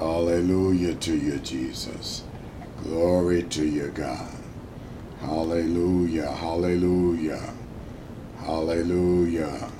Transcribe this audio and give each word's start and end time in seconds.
Hallelujah 0.00 0.94
to 0.94 1.14
you, 1.14 1.36
Jesus. 1.40 2.24
Glory 2.84 3.42
to 3.42 3.66
you, 3.66 3.88
God. 3.88 4.32
Hallelujah, 5.20 6.30
hallelujah, 6.30 7.52
hallelujah. 8.38 9.70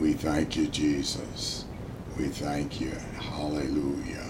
We 0.00 0.14
thank 0.14 0.56
you, 0.56 0.66
Jesus. 0.66 1.64
We 2.18 2.24
thank 2.26 2.80
you. 2.80 2.90
Hallelujah. 3.20 4.26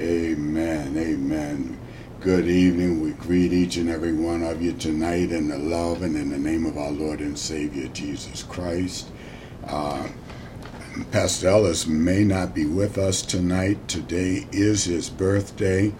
Amen, 0.00 0.98
amen. 0.98 1.78
Good 2.18 2.48
evening. 2.48 3.02
We 3.02 3.12
greet 3.12 3.52
each 3.52 3.76
and 3.76 3.88
every 3.88 4.14
one 4.14 4.42
of 4.42 4.60
you 4.60 4.72
tonight 4.72 5.30
in 5.30 5.46
the 5.46 5.58
love 5.58 6.02
and 6.02 6.16
in 6.16 6.30
the 6.30 6.38
name 6.38 6.66
of 6.66 6.76
our 6.76 6.90
Lord 6.90 7.20
and 7.20 7.38
Savior 7.38 7.86
Jesus 7.88 8.42
Christ. 8.42 9.10
Uh, 9.68 10.08
Pastor 11.04 11.72
may 11.88 12.24
not 12.24 12.54
be 12.54 12.66
with 12.66 12.98
us 12.98 13.22
tonight. 13.22 13.88
Today 13.88 14.46
is 14.52 14.84
his 14.84 15.10
birthday. 15.10 15.92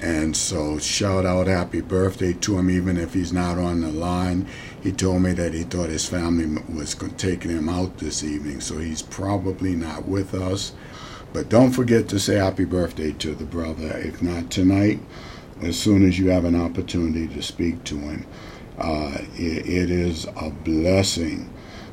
And 0.00 0.36
so, 0.36 0.78
shout 0.78 1.24
out 1.24 1.46
happy 1.46 1.80
birthday 1.80 2.32
to 2.32 2.58
him, 2.58 2.70
even 2.70 2.96
if 2.96 3.14
he's 3.14 3.32
not 3.32 3.58
on 3.58 3.82
the 3.82 3.92
line. 3.92 4.48
He 4.82 4.90
told 4.90 5.22
me 5.22 5.32
that 5.32 5.54
he 5.54 5.62
thought 5.62 5.90
his 5.90 6.08
family 6.08 6.60
was 6.74 6.96
taking 7.16 7.50
him 7.50 7.68
out 7.68 7.98
this 7.98 8.24
evening, 8.24 8.60
so 8.60 8.78
he's 8.78 9.02
probably 9.02 9.74
not 9.74 10.08
with 10.08 10.34
us. 10.34 10.72
But 11.32 11.48
don't 11.48 11.70
forget 11.70 12.08
to 12.08 12.18
say 12.18 12.36
happy 12.36 12.64
birthday 12.64 13.12
to 13.12 13.34
the 13.34 13.44
brother. 13.44 13.96
If 13.98 14.22
not 14.22 14.50
tonight, 14.50 15.00
as 15.62 15.78
soon 15.78 16.06
as 16.06 16.18
you 16.18 16.30
have 16.30 16.44
an 16.44 16.60
opportunity 16.60 17.28
to 17.28 17.42
speak 17.42 17.84
to 17.84 17.98
him. 17.98 18.26
Uh, 18.78 19.18
it, 19.36 19.66
it 19.66 19.90
is 19.90 20.26
a 20.36 20.50
blessing 20.50 21.51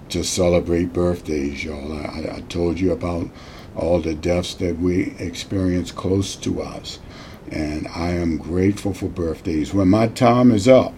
to 0.10 0.24
celebrate 0.24 0.94
birthdays, 0.94 1.64
y'all. 1.64 1.94
I, 1.94 2.38
I 2.38 2.44
told 2.50 2.80
you 2.80 2.92
about 2.92 3.30
all 3.76 4.02
the 4.02 4.16
deaths 4.16 4.56
that 4.56 4.80
we 4.80 5.16
experience 5.20 5.92
close 5.92 6.36
to 6.38 6.62
us 6.62 7.00
and 7.52 7.88
I 7.90 8.12
am 8.12 8.38
grateful 8.38 8.94
for 8.94 9.08
birthdays. 9.08 9.74
When 9.74 9.90
my 9.90 10.08
time 10.08 10.52
is 10.52 10.68
up, 10.68 10.94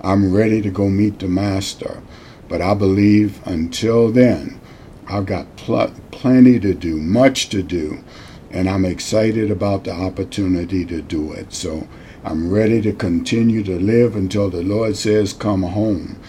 I'm 0.00 0.34
ready 0.34 0.60
to 0.62 0.70
go 0.70 0.88
meet 0.88 1.18
the 1.18 1.28
Master. 1.28 2.02
But 2.48 2.60
I 2.60 2.74
believe 2.74 3.46
until 3.46 4.10
then, 4.10 4.60
I've 5.08 5.26
got 5.26 5.56
pl- 5.56 5.94
plenty 6.10 6.58
to 6.60 6.74
do, 6.74 6.96
much 6.96 7.48
to 7.50 7.62
do, 7.62 8.02
and 8.50 8.68
I'm 8.68 8.84
excited 8.84 9.50
about 9.50 9.84
the 9.84 9.92
opportunity 9.92 10.84
to 10.86 11.00
do 11.00 11.32
it. 11.32 11.52
So 11.52 11.86
I'm 12.24 12.52
ready 12.52 12.80
to 12.82 12.92
continue 12.92 13.62
to 13.64 13.78
live 13.78 14.16
until 14.16 14.50
the 14.50 14.62
Lord 14.62 14.96
says, 14.96 15.32
Come 15.32 15.62
home. 15.62 16.20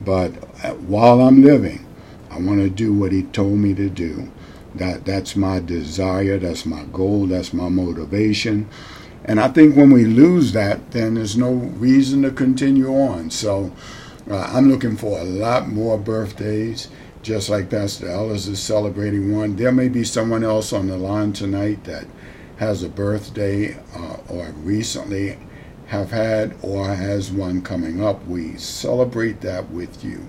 But 0.00 0.47
while 0.86 1.20
I'm 1.20 1.42
living, 1.42 1.86
I 2.30 2.38
want 2.38 2.60
to 2.60 2.70
do 2.70 2.92
what 2.92 3.12
He 3.12 3.22
told 3.24 3.58
me 3.58 3.74
to 3.74 3.88
do. 3.88 4.30
That, 4.74 5.04
that's 5.04 5.34
my 5.34 5.60
desire, 5.60 6.38
that's 6.38 6.66
my 6.66 6.84
goal, 6.92 7.26
that's 7.26 7.52
my 7.52 7.68
motivation. 7.68 8.68
And 9.24 9.40
I 9.40 9.48
think 9.48 9.76
when 9.76 9.90
we 9.90 10.04
lose 10.04 10.52
that, 10.52 10.92
then 10.92 11.14
there's 11.14 11.36
no 11.36 11.52
reason 11.52 12.22
to 12.22 12.30
continue 12.30 12.88
on. 12.94 13.30
So 13.30 13.72
uh, 14.30 14.50
I'm 14.52 14.70
looking 14.70 14.96
for 14.96 15.18
a 15.18 15.24
lot 15.24 15.68
more 15.68 15.98
birthdays, 15.98 16.88
just 17.22 17.50
like 17.50 17.70
Pastor 17.70 18.08
Ellis 18.08 18.46
is 18.46 18.60
celebrating 18.60 19.36
one. 19.36 19.56
There 19.56 19.72
may 19.72 19.88
be 19.88 20.04
someone 20.04 20.44
else 20.44 20.72
on 20.72 20.86
the 20.86 20.96
line 20.96 21.32
tonight 21.32 21.84
that 21.84 22.06
has 22.58 22.82
a 22.82 22.88
birthday 22.88 23.74
uh, 23.96 24.16
or 24.28 24.50
recently 24.62 25.38
have 25.88 26.10
had 26.10 26.54
or 26.62 26.94
has 26.94 27.30
one 27.30 27.60
coming 27.60 28.02
up. 28.02 28.24
We 28.26 28.56
celebrate 28.56 29.42
that 29.42 29.70
with 29.70 30.04
you. 30.04 30.28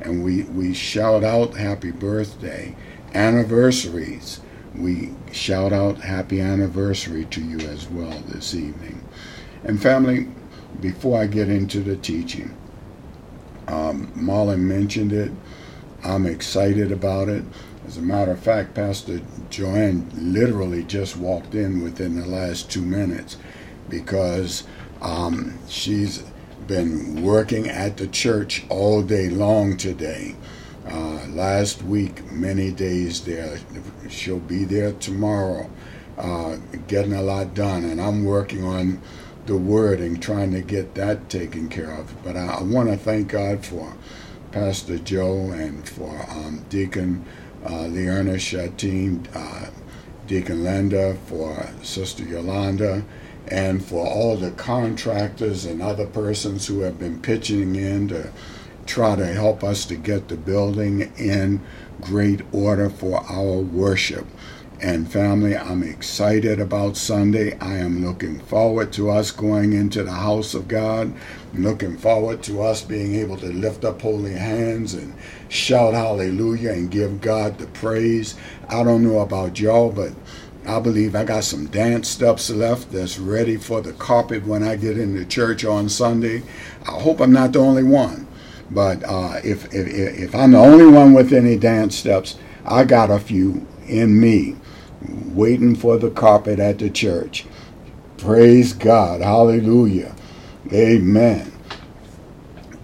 And 0.00 0.22
we, 0.24 0.42
we 0.42 0.74
shout 0.74 1.24
out 1.24 1.54
happy 1.54 1.92
birthday, 1.92 2.76
anniversaries 3.14 4.40
we 4.76 5.12
shout 5.32 5.72
out 5.72 5.98
happy 5.98 6.40
anniversary 6.40 7.24
to 7.26 7.40
you 7.40 7.60
as 7.68 7.88
well 7.88 8.18
this 8.28 8.54
evening. 8.54 9.06
And 9.62 9.80
family, 9.80 10.28
before 10.80 11.20
I 11.20 11.26
get 11.26 11.48
into 11.48 11.80
the 11.80 11.96
teaching, 11.96 12.56
um, 13.68 14.08
Marlon 14.16 14.60
mentioned 14.60 15.12
it. 15.12 15.30
I'm 16.02 16.26
excited 16.26 16.92
about 16.92 17.28
it. 17.28 17.44
As 17.86 17.96
a 17.98 18.02
matter 18.02 18.32
of 18.32 18.40
fact, 18.40 18.74
Pastor 18.74 19.20
Joanne 19.48 20.10
literally 20.14 20.82
just 20.84 21.16
walked 21.16 21.54
in 21.54 21.82
within 21.82 22.18
the 22.18 22.26
last 22.26 22.70
two 22.70 22.82
minutes 22.82 23.36
because 23.88 24.64
um, 25.04 25.58
she's 25.68 26.24
been 26.66 27.22
working 27.22 27.68
at 27.68 27.98
the 27.98 28.08
church 28.08 28.64
all 28.70 29.02
day 29.02 29.28
long 29.28 29.76
today 29.76 30.34
uh, 30.88 31.26
last 31.28 31.82
week, 31.82 32.30
many 32.32 32.70
days 32.70 33.24
there. 33.24 33.58
She'll 34.08 34.38
be 34.38 34.64
there 34.64 34.92
tomorrow, 34.92 35.70
uh, 36.18 36.56
getting 36.88 37.12
a 37.12 37.22
lot 37.22 37.54
done. 37.54 37.84
And 37.84 38.00
I'm 38.00 38.24
working 38.24 38.64
on 38.64 39.00
the 39.46 39.56
wording, 39.56 40.20
trying 40.20 40.52
to 40.52 40.62
get 40.62 40.94
that 40.94 41.28
taken 41.28 41.68
care 41.68 41.92
of. 41.92 42.22
But 42.24 42.36
I, 42.36 42.46
I 42.46 42.62
want 42.62 42.88
to 42.88 42.96
thank 42.96 43.28
God 43.28 43.64
for 43.64 43.94
Pastor 44.52 44.98
Joe 44.98 45.50
and 45.50 45.86
for 45.86 46.24
um, 46.30 46.64
Deacon 46.70 47.24
uh, 47.68 47.86
Leona 47.86 48.38
Shatin, 48.38 49.26
uh, 49.34 49.70
Deacon 50.26 50.64
Linda, 50.64 51.16
for 51.26 51.68
Sister 51.82 52.24
Yolanda, 52.24 53.02
and 53.48 53.84
for 53.84 54.06
all 54.06 54.36
the 54.36 54.50
contractors 54.52 55.64
and 55.64 55.82
other 55.82 56.06
persons 56.06 56.66
who 56.66 56.80
have 56.80 56.98
been 56.98 57.20
pitching 57.20 57.76
in 57.76 58.08
to 58.08 58.30
try 58.86 59.16
to 59.16 59.26
help 59.26 59.62
us 59.64 59.84
to 59.86 59.96
get 59.96 60.28
the 60.28 60.36
building 60.36 61.12
in 61.16 61.60
great 62.00 62.42
order 62.52 62.90
for 62.90 63.24
our 63.30 63.58
worship. 63.58 64.26
And 64.80 65.10
family, 65.10 65.56
I'm 65.56 65.82
excited 65.82 66.60
about 66.60 66.96
Sunday. 66.96 67.56
I 67.58 67.76
am 67.76 68.04
looking 68.04 68.40
forward 68.40 68.92
to 68.94 69.08
us 69.08 69.30
going 69.30 69.72
into 69.72 70.02
the 70.02 70.12
house 70.12 70.52
of 70.52 70.68
God. 70.68 71.14
I'm 71.54 71.62
looking 71.62 71.96
forward 71.96 72.42
to 72.44 72.60
us 72.60 72.82
being 72.82 73.14
able 73.14 73.36
to 73.38 73.46
lift 73.46 73.84
up 73.84 74.02
holy 74.02 74.34
hands 74.34 74.92
and 74.92 75.14
shout 75.48 75.94
hallelujah 75.94 76.72
and 76.72 76.90
give 76.90 77.20
God 77.20 77.58
the 77.58 77.68
praise. 77.68 78.34
I 78.68 78.82
don't 78.82 79.04
know 79.04 79.20
about 79.20 79.58
y'all, 79.58 79.90
but 79.90 80.12
I 80.66 80.80
believe 80.80 81.14
I 81.14 81.24
got 81.24 81.44
some 81.44 81.66
dance 81.66 82.08
steps 82.08 82.48
left 82.48 82.90
that's 82.90 83.18
ready 83.18 83.56
for 83.56 83.82
the 83.82 83.92
carpet 83.92 84.46
when 84.46 84.62
I 84.62 84.76
get 84.76 84.98
into 84.98 85.24
church 85.26 85.64
on 85.64 85.88
Sunday. 85.88 86.42
I 86.86 86.92
hope 86.92 87.20
I'm 87.20 87.32
not 87.32 87.52
the 87.52 87.58
only 87.58 87.82
one. 87.82 88.26
But 88.70 89.04
uh, 89.04 89.40
if, 89.44 89.66
if, 89.74 89.86
if 89.88 90.34
I'm 90.34 90.52
the 90.52 90.58
only 90.58 90.86
one 90.86 91.12
with 91.12 91.32
any 91.32 91.58
dance 91.58 91.96
steps, 91.96 92.38
I 92.64 92.84
got 92.84 93.10
a 93.10 93.18
few 93.18 93.66
in 93.86 94.18
me 94.18 94.56
waiting 95.34 95.76
for 95.76 95.98
the 95.98 96.10
carpet 96.10 96.58
at 96.58 96.78
the 96.78 96.88
church. 96.88 97.44
Praise 98.16 98.72
God. 98.72 99.20
Hallelujah. 99.20 100.14
Amen. 100.72 101.52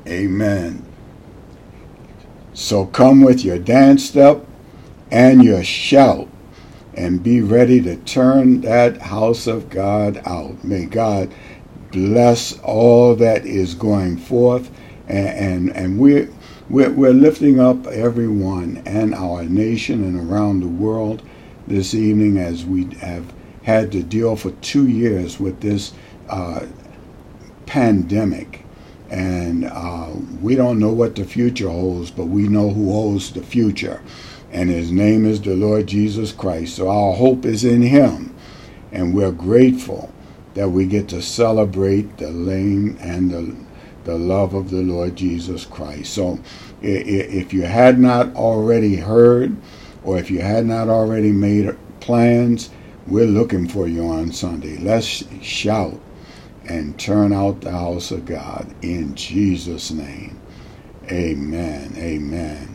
Amen. 0.07 0.85
So 2.53 2.85
come 2.85 3.23
with 3.23 3.43
your 3.43 3.59
dance 3.59 4.05
step 4.05 4.45
and 5.11 5.43
your 5.43 5.65
shout 5.65 6.29
and 6.95 7.23
be 7.23 7.41
ready 7.41 7.81
to 7.83 7.97
turn 7.97 8.63
that 8.63 8.99
house 8.99 9.47
of 9.47 9.71
God 9.71 10.21
out. 10.27 10.63
May 10.65 10.87
God 10.87 11.33
bless 11.93 12.59
all 12.61 13.15
that 13.17 13.45
is 13.47 13.75
going 13.75 14.17
forth 14.17 14.71
and 15.09 15.29
and, 15.29 15.77
and 15.77 15.99
we're, 15.99 16.31
we're 16.69 16.91
we're 16.91 17.13
lifting 17.13 17.61
up 17.61 17.87
everyone 17.89 18.83
and 18.87 19.15
our 19.15 19.45
nation 19.45 20.05
and 20.05 20.31
around 20.31 20.61
the 20.61 20.69
world 20.69 21.23
this 21.67 21.95
evening 21.95 22.39
as 22.39 22.65
we 22.65 22.85
have 22.97 23.33
had 23.63 23.93
to 23.93 24.03
deal 24.03 24.37
for 24.37 24.51
two 24.63 24.89
years 24.89 25.39
with 25.39 25.61
this 25.61 25.93
uh, 26.29 26.65
pandemic. 27.67 28.65
And 29.11 29.65
uh, 29.65 30.11
we 30.41 30.55
don't 30.55 30.79
know 30.79 30.93
what 30.93 31.17
the 31.17 31.25
future 31.25 31.69
holds, 31.69 32.11
but 32.13 32.27
we 32.27 32.47
know 32.49 32.71
who 32.71 32.93
holds 32.93 33.33
the 33.33 33.43
future. 33.43 34.01
And 34.53 34.71
his 34.71 34.91
name 34.93 35.27
is 35.27 35.41
the 35.41 35.55
Lord 35.57 35.87
Jesus 35.87 36.33
Christ. 36.33 36.77
So 36.77 36.89
our 36.89 37.15
hope 37.15 37.45
is 37.45 37.65
in 37.65 37.83
him. 37.83 38.35
And 38.93 39.15
we're 39.15 39.33
grateful 39.33 40.13
that 40.55 40.71
we 40.71 40.87
get 40.87 41.09
to 41.09 41.23
celebrate 41.23 42.19
the 42.19 42.31
lame 42.31 42.99
and 43.01 43.31
the 43.31 43.57
the 44.05 44.17
love 44.17 44.55
of 44.55 44.71
the 44.71 44.83
Lord 44.83 45.17
Jesus 45.17 45.67
Christ. 45.67 46.15
So 46.15 46.39
if 46.83 47.53
you 47.53 47.63
had 47.63 47.99
not 47.99 48.35
already 48.35 48.97
heard, 48.97 49.57
or 50.05 50.19
if 50.19 50.31
you 50.31 50.41
had 50.41 50.67
not 50.67 50.89
already 50.89 51.33
made 51.33 51.77
plans, 52.01 52.71
we're 53.07 53.27
looking 53.27 53.69
for 53.69 53.87
you 53.89 54.07
on 54.07 54.33
Sunday. 54.33 54.79
Let's 54.79 55.25
shout 55.43 56.01
and 56.69 56.99
turn 56.99 57.33
out 57.33 57.61
the 57.61 57.73
house 57.73 58.11
of 58.11 58.25
God 58.25 58.75
in 58.83 59.15
Jesus' 59.15 59.91
name. 59.91 60.41
Amen. 61.11 61.95
Amen. 61.99 62.70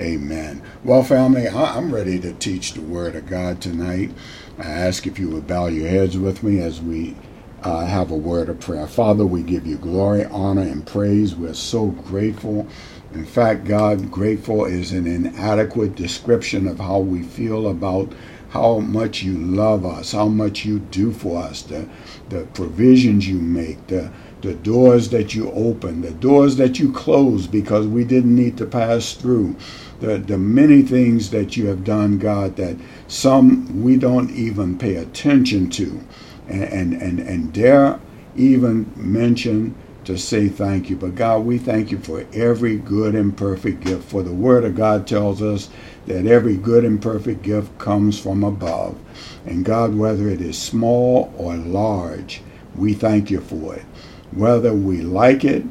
Amen. 0.00 0.62
Well, 0.84 1.04
family, 1.04 1.48
I'm 1.48 1.94
ready 1.94 2.18
to 2.20 2.32
teach 2.34 2.72
the 2.72 2.80
Word 2.80 3.14
of 3.14 3.26
God 3.26 3.60
tonight. 3.60 4.10
I 4.58 4.64
ask 4.64 5.06
if 5.06 5.18
you 5.18 5.28
would 5.30 5.46
bow 5.46 5.66
your 5.66 5.88
heads 5.88 6.18
with 6.18 6.42
me 6.42 6.60
as 6.60 6.80
we 6.80 7.16
uh, 7.62 7.86
have 7.86 8.10
a 8.10 8.16
word 8.16 8.48
of 8.48 8.60
prayer. 8.60 8.86
Father, 8.86 9.26
we 9.26 9.42
give 9.42 9.66
you 9.66 9.76
glory, 9.76 10.24
honor, 10.26 10.62
and 10.62 10.86
praise. 10.86 11.34
We're 11.36 11.54
so 11.54 11.86
grateful. 11.88 12.66
In 13.14 13.24
fact, 13.26 13.64
God, 13.66 14.10
grateful 14.10 14.64
is 14.64 14.92
an 14.92 15.06
inadequate 15.06 15.94
description 15.94 16.66
of 16.66 16.80
how 16.80 16.98
we 16.98 17.22
feel 17.22 17.68
about 17.68 18.12
how 18.50 18.80
much 18.80 19.22
you 19.22 19.38
love 19.38 19.86
us, 19.86 20.12
how 20.12 20.28
much 20.28 20.64
you 20.64 20.78
do 20.80 21.12
for 21.12 21.42
us, 21.42 21.62
the, 21.62 21.88
the 22.30 22.46
provisions 22.54 23.28
you 23.28 23.38
make, 23.38 23.86
the, 23.88 24.12
the 24.42 24.54
doors 24.54 25.10
that 25.10 25.34
you 25.34 25.50
open, 25.52 26.02
the 26.02 26.12
doors 26.12 26.56
that 26.56 26.78
you 26.78 26.92
close 26.92 27.46
because 27.46 27.86
we 27.86 28.04
didn't 28.04 28.34
need 28.36 28.58
to 28.58 28.66
pass 28.66 29.14
through, 29.14 29.56
the, 30.00 30.18
the 30.18 30.38
many 30.38 30.82
things 30.82 31.30
that 31.30 31.56
you 31.56 31.66
have 31.68 31.84
done, 31.84 32.18
God, 32.18 32.56
that 32.56 32.76
some 33.08 33.82
we 33.82 33.96
don't 33.96 34.30
even 34.32 34.78
pay 34.78 34.96
attention 34.96 35.70
to 35.70 36.02
and, 36.48 36.64
and, 36.64 36.94
and, 37.02 37.20
and 37.20 37.52
dare 37.52 38.00
even 38.36 38.92
mention 38.96 39.74
to 40.04 40.18
say 40.18 40.48
thank 40.48 40.90
you. 40.90 40.96
But 40.96 41.14
God, 41.14 41.40
we 41.44 41.58
thank 41.58 41.90
you 41.92 41.98
for 41.98 42.26
every 42.34 42.76
good 42.76 43.14
and 43.14 43.36
perfect 43.36 43.82
gift. 43.84 44.04
For 44.04 44.22
the 44.22 44.32
Word 44.34 44.64
of 44.64 44.74
God 44.76 45.06
tells 45.06 45.42
us 45.42 45.70
that 46.06 46.26
every 46.26 46.56
good 46.56 46.84
and 46.84 47.00
perfect 47.00 47.42
gift 47.42 47.78
comes 47.78 48.18
from 48.18 48.44
above. 48.44 48.98
And 49.46 49.64
God, 49.64 49.94
whether 49.94 50.28
it 50.28 50.40
is 50.42 50.58
small 50.58 51.32
or 51.38 51.56
large, 51.56 52.42
we 52.76 52.94
thank 52.94 53.30
you 53.30 53.40
for 53.40 53.76
it. 53.76 53.84
Whether 54.32 54.72
we 54.72 55.02
like 55.02 55.44
it, 55.44 55.64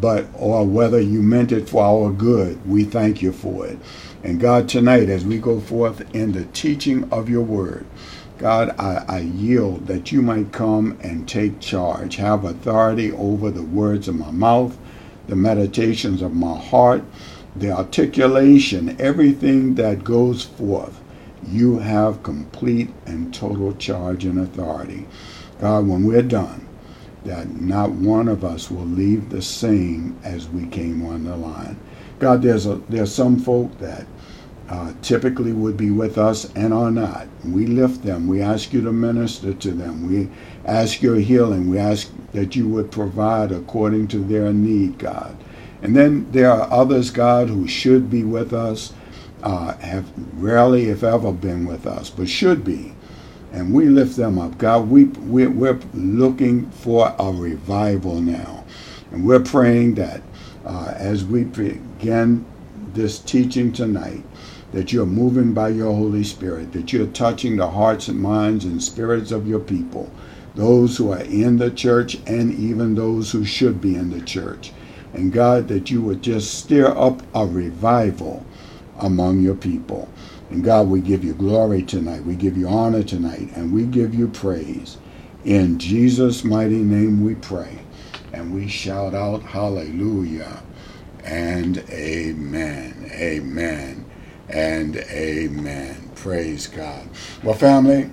but 0.00 0.26
or 0.34 0.66
whether 0.66 1.00
you 1.00 1.22
meant 1.22 1.52
it 1.52 1.68
for 1.68 1.82
our 1.82 2.10
good, 2.10 2.66
we 2.68 2.84
thank 2.84 3.22
you 3.22 3.32
for 3.32 3.66
it. 3.66 3.78
And 4.24 4.40
God, 4.40 4.68
tonight, 4.68 5.08
as 5.08 5.24
we 5.24 5.38
go 5.38 5.60
forth 5.60 6.02
in 6.14 6.32
the 6.32 6.44
teaching 6.46 7.10
of 7.12 7.28
your 7.28 7.42
word, 7.42 7.86
God, 8.38 8.74
I, 8.78 9.04
I, 9.08 9.18
yield 9.20 9.86
that 9.86 10.10
you 10.10 10.20
might 10.20 10.50
come 10.50 10.98
and 11.00 11.28
take 11.28 11.60
charge, 11.60 12.16
have 12.16 12.44
authority 12.44 13.12
over 13.12 13.50
the 13.52 13.62
words 13.62 14.08
of 14.08 14.16
my 14.16 14.32
mouth, 14.32 14.76
the 15.28 15.36
meditations 15.36 16.22
of 16.22 16.34
my 16.34 16.58
heart, 16.58 17.04
the 17.54 17.70
articulation, 17.70 19.00
everything 19.00 19.76
that 19.76 20.02
goes 20.02 20.44
forth. 20.44 21.00
You 21.46 21.78
have 21.78 22.24
complete 22.24 22.90
and 23.06 23.32
total 23.32 23.74
charge 23.74 24.24
and 24.24 24.40
authority. 24.40 25.06
God, 25.60 25.86
when 25.86 26.04
we're 26.04 26.22
done, 26.22 26.66
that 27.24 27.60
not 27.60 27.90
one 27.90 28.28
of 28.28 28.44
us 28.44 28.70
will 28.70 28.84
leave 28.84 29.30
the 29.30 29.42
same 29.42 30.18
as 30.24 30.48
we 30.48 30.66
came 30.66 31.04
on 31.06 31.24
the 31.24 31.36
line. 31.36 31.76
God, 32.18 32.42
there's 32.42 32.66
a 32.66 32.76
there's 32.88 33.14
some 33.14 33.38
folk 33.38 33.76
that 33.78 34.06
uh, 34.68 34.92
typically 35.02 35.52
would 35.52 35.76
be 35.76 35.90
with 35.90 36.18
us 36.18 36.50
and 36.54 36.72
are 36.72 36.90
not. 36.90 37.26
We 37.44 37.66
lift 37.66 38.02
them. 38.02 38.26
We 38.26 38.40
ask 38.40 38.72
you 38.72 38.80
to 38.82 38.92
minister 38.92 39.52
to 39.52 39.70
them. 39.70 40.10
We 40.10 40.30
ask 40.64 41.02
your 41.02 41.16
healing. 41.16 41.68
We 41.68 41.78
ask 41.78 42.10
that 42.32 42.56
you 42.56 42.68
would 42.68 42.90
provide 42.90 43.52
according 43.52 44.08
to 44.08 44.18
their 44.18 44.52
need, 44.52 44.98
God. 44.98 45.36
And 45.82 45.96
then 45.96 46.30
there 46.30 46.50
are 46.50 46.72
others, 46.72 47.10
God, 47.10 47.48
who 47.48 47.66
should 47.66 48.08
be 48.08 48.22
with 48.24 48.52
us, 48.52 48.92
uh, 49.42 49.76
have 49.78 50.10
rarely, 50.34 50.88
if 50.88 51.02
ever, 51.02 51.32
been 51.32 51.66
with 51.66 51.86
us, 51.86 52.08
but 52.08 52.28
should 52.28 52.64
be. 52.64 52.94
And 53.52 53.72
we 53.72 53.86
lift 53.86 54.16
them 54.16 54.38
up. 54.38 54.56
God, 54.58 54.88
we, 54.88 55.04
we, 55.04 55.46
we're 55.46 55.78
looking 55.92 56.70
for 56.70 57.14
a 57.18 57.30
revival 57.30 58.20
now. 58.20 58.64
And 59.10 59.26
we're 59.26 59.40
praying 59.40 59.94
that 59.96 60.22
uh, 60.64 60.94
as 60.96 61.24
we 61.24 61.44
begin 61.44 62.44
this 62.94 63.18
teaching 63.18 63.72
tonight, 63.72 64.24
that 64.72 64.90
you're 64.92 65.04
moving 65.06 65.52
by 65.52 65.68
your 65.68 65.92
Holy 65.92 66.24
Spirit, 66.24 66.72
that 66.72 66.92
you're 66.92 67.06
touching 67.08 67.56
the 67.56 67.68
hearts 67.68 68.08
and 68.08 68.18
minds 68.18 68.64
and 68.64 68.82
spirits 68.82 69.30
of 69.30 69.46
your 69.46 69.60
people, 69.60 70.10
those 70.54 70.96
who 70.96 71.12
are 71.12 71.20
in 71.20 71.58
the 71.58 71.70
church 71.70 72.16
and 72.26 72.54
even 72.54 72.94
those 72.94 73.30
who 73.32 73.44
should 73.44 73.80
be 73.80 73.94
in 73.96 74.10
the 74.10 74.20
church. 74.22 74.72
And 75.12 75.30
God, 75.30 75.68
that 75.68 75.90
you 75.90 76.00
would 76.00 76.22
just 76.22 76.54
stir 76.54 76.86
up 76.96 77.22
a 77.34 77.44
revival 77.46 78.46
among 78.98 79.40
your 79.40 79.54
people. 79.54 80.08
And 80.52 80.62
God, 80.62 80.88
we 80.88 81.00
give 81.00 81.24
you 81.24 81.32
glory 81.32 81.82
tonight. 81.82 82.24
We 82.24 82.34
give 82.34 82.58
you 82.58 82.68
honor 82.68 83.02
tonight. 83.02 83.48
And 83.56 83.72
we 83.72 83.86
give 83.86 84.14
you 84.14 84.28
praise. 84.28 84.98
In 85.44 85.78
Jesus' 85.78 86.44
mighty 86.44 86.82
name 86.82 87.24
we 87.24 87.36
pray. 87.36 87.78
And 88.34 88.54
we 88.54 88.68
shout 88.68 89.14
out 89.14 89.42
hallelujah 89.42 90.62
and 91.24 91.78
amen. 91.88 93.10
Amen 93.14 94.04
and 94.50 94.96
amen. 94.96 96.10
Praise 96.16 96.66
God. 96.66 97.08
Well, 97.42 97.54
family, 97.54 98.10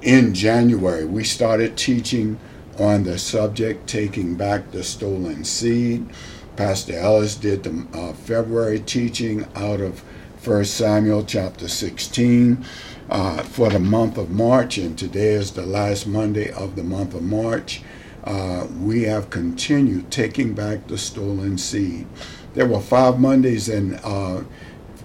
in 0.00 0.32
January, 0.32 1.04
we 1.04 1.24
started 1.24 1.76
teaching 1.76 2.40
on 2.78 3.04
the 3.04 3.18
subject, 3.18 3.86
Taking 3.86 4.34
Back 4.36 4.70
the 4.70 4.82
Stolen 4.82 5.44
Seed. 5.44 6.08
Pastor 6.56 6.94
Ellis 6.94 7.36
did 7.36 7.64
the 7.64 7.86
uh, 7.92 8.12
February 8.14 8.80
teaching 8.80 9.46
out 9.54 9.80
of 9.80 10.02
1 10.44 10.64
Samuel 10.64 11.22
chapter 11.22 11.68
16 11.68 12.64
uh, 13.08 13.42
for 13.44 13.70
the 13.70 13.78
month 13.78 14.18
of 14.18 14.28
March, 14.28 14.76
and 14.76 14.98
today 14.98 15.34
is 15.34 15.52
the 15.52 15.64
last 15.64 16.04
Monday 16.04 16.50
of 16.50 16.74
the 16.74 16.82
month 16.82 17.14
of 17.14 17.22
March. 17.22 17.80
Uh, 18.24 18.66
we 18.80 19.04
have 19.04 19.30
continued 19.30 20.10
taking 20.10 20.52
back 20.52 20.88
the 20.88 20.98
stolen 20.98 21.56
seed. 21.56 22.08
There 22.54 22.66
were 22.66 22.80
five 22.80 23.20
Mondays 23.20 23.68
in 23.68 23.94
uh, 23.96 24.42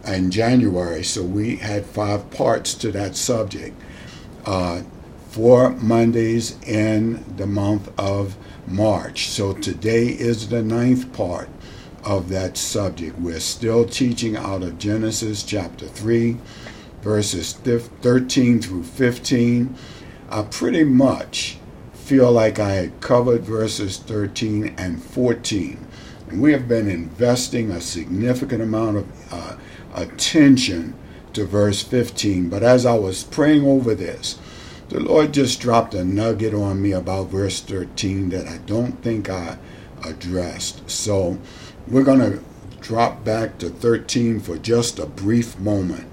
in 0.08 0.32
January, 0.32 1.04
so 1.04 1.22
we 1.22 1.58
had 1.58 1.86
five 1.86 2.32
parts 2.32 2.74
to 2.74 2.92
that 2.94 3.16
subject. 3.16 3.80
Uh, 4.44 4.82
four 5.30 5.70
Mondays 5.70 6.60
in 6.64 7.24
the 7.36 7.46
month 7.46 7.92
of 8.00 8.36
March. 8.66 9.28
So 9.28 9.54
today 9.54 10.08
is 10.08 10.50
the 10.50 10.64
ninth 10.64 11.14
part 11.14 11.50
of 12.08 12.30
that 12.30 12.56
subject. 12.56 13.20
We're 13.20 13.42
still 13.42 13.84
teaching 13.84 14.38
out 14.38 14.64
of 14.64 14.80
Genesis 14.80 15.44
chapter 15.44 15.86
3, 15.88 16.38
verses 17.02 17.52
13 17.52 18.62
through 18.62 18.84
15. 18.84 19.76
I 20.30 20.42
pretty 20.44 20.86
much 20.86 21.58
feel 21.94 22.32
like 22.32 22.60
I 22.60 22.72
had 22.72 23.02
covered 23.02 23.42
verses 23.42 23.98
13 23.98 24.74
and 24.78 25.04
14. 25.04 25.86
And 26.30 26.42
we 26.42 26.54
have 26.54 26.70
been 26.70 26.90
investing 26.90 27.72
a 27.72 27.82
significant 27.82 28.62
amount 28.62 28.98
of 28.98 29.34
uh, 29.34 29.58
attention 29.94 30.96
to 31.34 31.46
verse 31.46 31.84
15. 31.84 32.48
But 32.48 32.64
as 32.64 32.86
I 32.86 32.98
was 32.98 33.26
praying 33.26 33.68
over 33.68 33.94
this, 33.94 34.40
the 34.88 35.02
Lord 35.02 35.34
just 35.34 35.60
dropped 35.60 35.94
a 35.94 36.06
nugget 36.06 36.54
on 36.54 36.82
me 36.82 36.94
about 36.94 37.28
verse 37.28 37.60
13 37.60 38.30
that 38.30 38.48
I 38.48 38.60
don't 38.60 39.04
think 39.04 39.30
I 39.30 39.58
addressed. 40.06 40.90
So 40.90 41.40
we're 41.90 42.04
going 42.04 42.20
to 42.20 42.44
drop 42.82 43.24
back 43.24 43.58
to 43.60 43.70
13 43.70 44.40
for 44.40 44.58
just 44.58 45.00
a 45.00 45.06
brief 45.06 45.58
moment. 45.60 46.08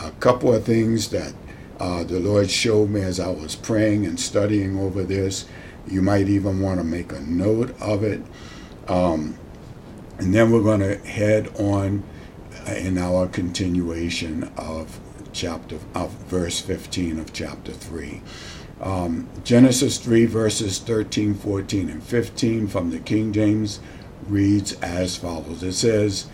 A 0.00 0.10
couple 0.12 0.52
of 0.52 0.64
things 0.64 1.10
that 1.10 1.34
uh, 1.78 2.04
the 2.04 2.18
Lord 2.20 2.50
showed 2.50 2.90
me 2.90 3.02
as 3.02 3.20
I 3.20 3.28
was 3.28 3.56
praying 3.56 4.04
and 4.06 4.18
studying 4.18 4.78
over 4.78 5.02
this. 5.04 5.46
You 5.86 6.02
might 6.02 6.28
even 6.28 6.60
want 6.60 6.80
to 6.80 6.84
make 6.84 7.12
a 7.12 7.20
note 7.20 7.80
of 7.80 8.02
it. 8.02 8.22
Um, 8.88 9.38
and 10.18 10.34
then 10.34 10.50
we're 10.52 10.62
going 10.62 10.80
to 10.80 10.98
head 10.98 11.48
on 11.58 12.04
in 12.66 12.98
our 12.98 13.26
continuation 13.26 14.50
of 14.56 15.00
chapter 15.32 15.78
of 15.94 16.10
verse 16.10 16.60
15 16.60 17.18
of 17.18 17.32
chapter 17.32 17.72
3 17.72 18.20
um, 18.82 19.28
genesis 19.44 19.98
3 19.98 20.26
verses 20.26 20.78
13 20.78 21.34
14 21.34 21.88
and 21.88 22.02
15 22.02 22.68
from 22.68 22.90
the 22.90 22.98
king 22.98 23.32
james 23.32 23.80
reads 24.28 24.72
as 24.80 25.16
follows. 25.16 25.62
It 25.62 25.72
says 25.72 26.26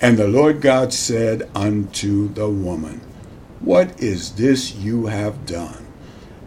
and 0.00 0.16
the 0.16 0.28
lord 0.28 0.60
god 0.60 0.92
said 0.92 1.50
unto 1.56 2.28
the 2.34 2.48
woman 2.48 3.00
what 3.58 4.00
is 4.00 4.34
this 4.36 4.76
you 4.76 5.06
have 5.06 5.44
done 5.44 5.84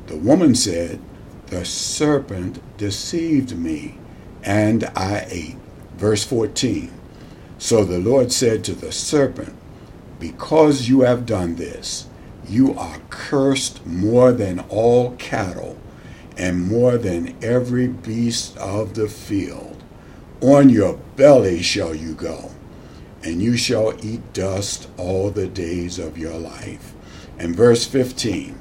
the 0.08 0.16
woman 0.16 0.56
said 0.56 0.98
the 1.48 1.66
serpent 1.66 2.62
deceived 2.78 3.58
me 3.58 3.98
and 4.44 4.86
i 4.96 5.26
ate 5.30 5.58
verse 5.98 6.24
14 6.24 6.90
so 7.62 7.86
the 7.86 8.00
Lord 8.00 8.32
said 8.32 8.64
to 8.64 8.74
the 8.74 8.92
serpent, 8.92 9.54
Because 10.20 10.90
you 10.90 11.02
have 11.02 11.28
done 11.28 11.58
this, 11.58 12.08
you 12.50 12.74
are 12.74 12.98
cursed 13.12 13.86
more 13.86 14.32
than 14.32 14.62
all 14.62 15.12
cattle 15.18 15.78
and 16.36 16.66
more 16.68 16.98
than 16.98 17.36
every 17.44 17.86
beast 17.86 18.58
of 18.58 18.96
the 18.96 19.08
field. 19.08 19.71
On 20.42 20.70
your 20.70 20.98
belly 21.16 21.62
shall 21.62 21.94
you 21.94 22.14
go, 22.14 22.52
and 23.24 23.42
you 23.42 23.58
shall 23.58 23.94
eat 24.04 24.34
dust 24.34 24.90
all 24.98 25.30
the 25.30 25.48
days 25.48 26.00
of 26.00 26.18
your 26.18 26.38
life. 26.38 26.94
And 27.38 27.56
verse 27.56 27.86
15 27.86 28.58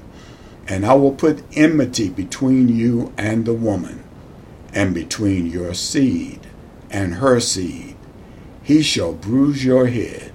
And 0.69 0.85
I 0.85 0.95
will 0.95 1.15
put 1.15 1.43
enmity 1.53 2.09
between 2.09 2.69
you 2.69 3.13
and 3.17 3.45
the 3.45 3.55
woman, 3.55 4.05
and 4.73 4.95
between 4.95 5.47
your 5.47 5.75
seed 5.75 6.41
and 6.91 7.15
her 7.15 7.41
seed 7.41 7.97
he 8.71 8.83
shall 8.83 9.13
bruise 9.13 9.65
your 9.65 9.87
head, 9.87 10.33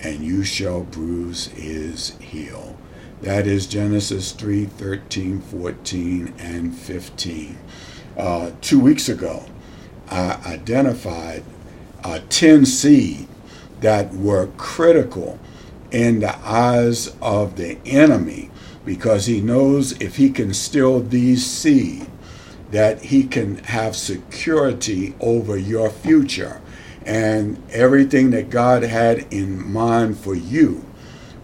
and 0.00 0.22
you 0.22 0.44
shall 0.44 0.82
bruise 0.82 1.46
his 1.46 2.10
heel. 2.18 2.76
That 3.22 3.46
is 3.46 3.66
Genesis 3.66 4.32
3 4.32 4.66
13, 4.66 5.40
14, 5.40 6.34
and 6.38 6.74
15. 6.74 7.58
Uh, 8.18 8.50
two 8.60 8.78
weeks 8.78 9.08
ago, 9.08 9.46
I 10.10 10.40
identified 10.46 11.44
uh, 12.02 12.20
10 12.28 12.66
seed 12.66 13.26
that 13.80 14.14
were 14.14 14.48
critical 14.56 15.38
in 15.90 16.20
the 16.20 16.36
eyes 16.38 17.14
of 17.20 17.56
the 17.56 17.78
enemy 17.86 18.50
because 18.84 19.26
he 19.26 19.40
knows 19.40 19.92
if 20.00 20.16
he 20.16 20.30
can 20.30 20.52
still 20.52 21.00
these 21.00 21.46
seed, 21.46 22.06
that 22.70 23.02
he 23.04 23.24
can 23.24 23.56
have 23.64 23.94
security 23.96 25.14
over 25.20 25.56
your 25.56 25.88
future. 25.88 26.60
And 27.06 27.62
everything 27.70 28.30
that 28.30 28.50
God 28.50 28.82
had 28.82 29.32
in 29.32 29.70
mind 29.70 30.18
for 30.18 30.34
you 30.34 30.84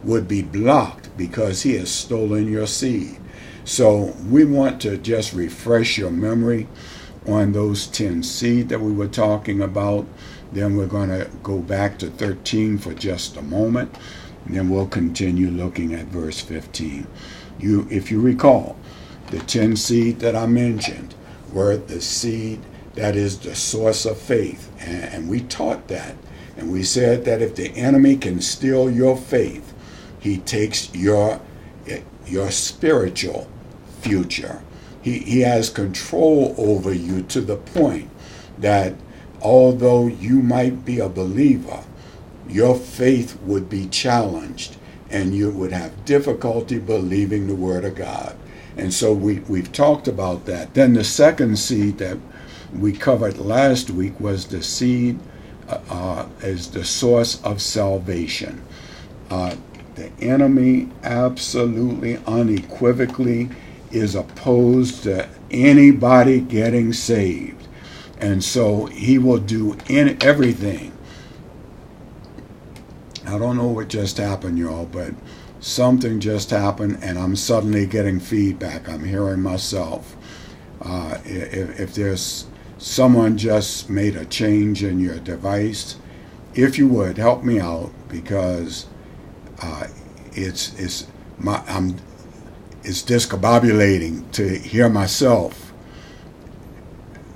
would 0.02 0.26
be 0.26 0.42
blocked 0.42 1.16
because 1.16 1.62
he 1.62 1.76
has 1.76 1.90
stolen 1.90 2.50
your 2.50 2.66
seed. 2.66 3.18
So 3.64 4.16
we 4.28 4.44
want 4.44 4.80
to 4.82 4.96
just 4.96 5.32
refresh 5.32 5.98
your 5.98 6.10
memory 6.10 6.66
on 7.30 7.52
those 7.52 7.86
10 7.86 8.22
seed 8.22 8.68
that 8.68 8.80
we 8.80 8.92
were 8.92 9.08
talking 9.08 9.60
about. 9.60 10.06
Then 10.52 10.76
we're 10.76 10.86
going 10.86 11.10
to 11.10 11.30
go 11.42 11.58
back 11.58 11.98
to 11.98 12.10
13 12.10 12.78
for 12.78 12.92
just 12.94 13.36
a 13.36 13.42
moment. 13.42 13.96
And 14.46 14.56
then 14.56 14.68
we'll 14.68 14.86
continue 14.86 15.50
looking 15.50 15.94
at 15.94 16.06
verse 16.06 16.40
15. 16.40 17.06
You, 17.58 17.86
if 17.90 18.10
you 18.10 18.20
recall, 18.20 18.76
the 19.30 19.38
10 19.38 19.76
seed 19.76 20.20
that 20.20 20.34
I 20.34 20.46
mentioned 20.46 21.14
were 21.52 21.76
the 21.76 22.00
seed 22.00 22.60
that 22.94 23.16
is 23.16 23.38
the 23.38 23.54
source 23.54 24.04
of 24.04 24.18
faith. 24.18 24.70
And, 24.80 25.04
and 25.04 25.28
we 25.28 25.40
taught 25.40 25.88
that. 25.88 26.16
And 26.56 26.70
we 26.70 26.82
said 26.82 27.24
that 27.24 27.40
if 27.40 27.54
the 27.54 27.70
enemy 27.76 28.16
can 28.16 28.40
steal 28.40 28.90
your 28.90 29.16
faith, 29.16 29.72
he 30.18 30.38
takes 30.38 30.94
your 30.94 31.40
eh, 31.86 32.02
your 32.26 32.50
spiritual 32.50 33.48
future. 34.00 34.62
He, 35.02 35.18
he 35.18 35.40
has 35.40 35.70
control 35.70 36.54
over 36.58 36.92
you 36.92 37.22
to 37.22 37.40
the 37.40 37.56
point 37.56 38.10
that 38.58 38.94
although 39.40 40.06
you 40.06 40.42
might 40.42 40.84
be 40.84 40.98
a 40.98 41.08
believer, 41.08 41.82
your 42.48 42.74
faith 42.74 43.40
would 43.42 43.68
be 43.68 43.86
challenged 43.86 44.76
and 45.10 45.34
you 45.34 45.50
would 45.50 45.72
have 45.72 46.04
difficulty 46.04 46.78
believing 46.78 47.46
the 47.46 47.54
Word 47.54 47.84
of 47.84 47.94
God. 47.94 48.36
And 48.76 48.92
so 48.94 49.12
we, 49.12 49.40
we've 49.40 49.72
talked 49.72 50.06
about 50.06 50.46
that. 50.46 50.74
Then 50.74 50.94
the 50.94 51.04
second 51.04 51.58
seed 51.58 51.98
that 51.98 52.18
we 52.72 52.92
covered 52.92 53.38
last 53.38 53.90
week 53.90 54.18
was 54.20 54.46
the 54.46 54.62
seed 54.62 55.18
uh, 55.68 55.80
uh, 55.90 56.28
as 56.42 56.70
the 56.70 56.84
source 56.84 57.42
of 57.42 57.60
salvation. 57.60 58.62
Uh, 59.28 59.56
the 59.96 60.10
enemy 60.20 60.88
absolutely 61.02 62.18
unequivocally 62.26 63.50
is 63.90 64.14
opposed 64.14 65.02
to 65.04 65.28
anybody 65.50 66.40
getting 66.40 66.92
saved. 66.92 67.66
And 68.18 68.44
so 68.44 68.86
he 68.86 69.18
will 69.18 69.38
do 69.38 69.76
in 69.88 70.22
everything. 70.22 70.92
I 73.26 73.38
don't 73.38 73.56
know 73.56 73.68
what 73.68 73.88
just 73.88 74.16
happened, 74.16 74.58
y'all, 74.58 74.86
but 74.86 75.14
something 75.60 76.20
just 76.20 76.50
happened 76.50 76.98
and 77.02 77.18
I'm 77.18 77.36
suddenly 77.36 77.86
getting 77.86 78.18
feedback. 78.20 78.88
I'm 78.88 79.04
hearing 79.04 79.40
myself. 79.40 80.16
Uh, 80.82 81.18
if, 81.24 81.78
if 81.78 81.94
there's 81.94 82.46
someone 82.78 83.36
just 83.36 83.90
made 83.90 84.16
a 84.16 84.24
change 84.24 84.82
in 84.82 84.98
your 84.98 85.18
device, 85.18 85.96
if 86.54 86.78
you 86.78 86.88
would 86.88 87.18
help 87.18 87.44
me 87.44 87.60
out 87.60 87.92
because 88.08 88.86
uh, 89.62 89.86
it's 90.32 90.78
it's 90.78 91.06
my 91.38 91.62
I'm 91.68 91.96
it's 92.82 93.02
discombobulating 93.02 94.30
to 94.32 94.58
hear 94.58 94.88
myself. 94.88 95.72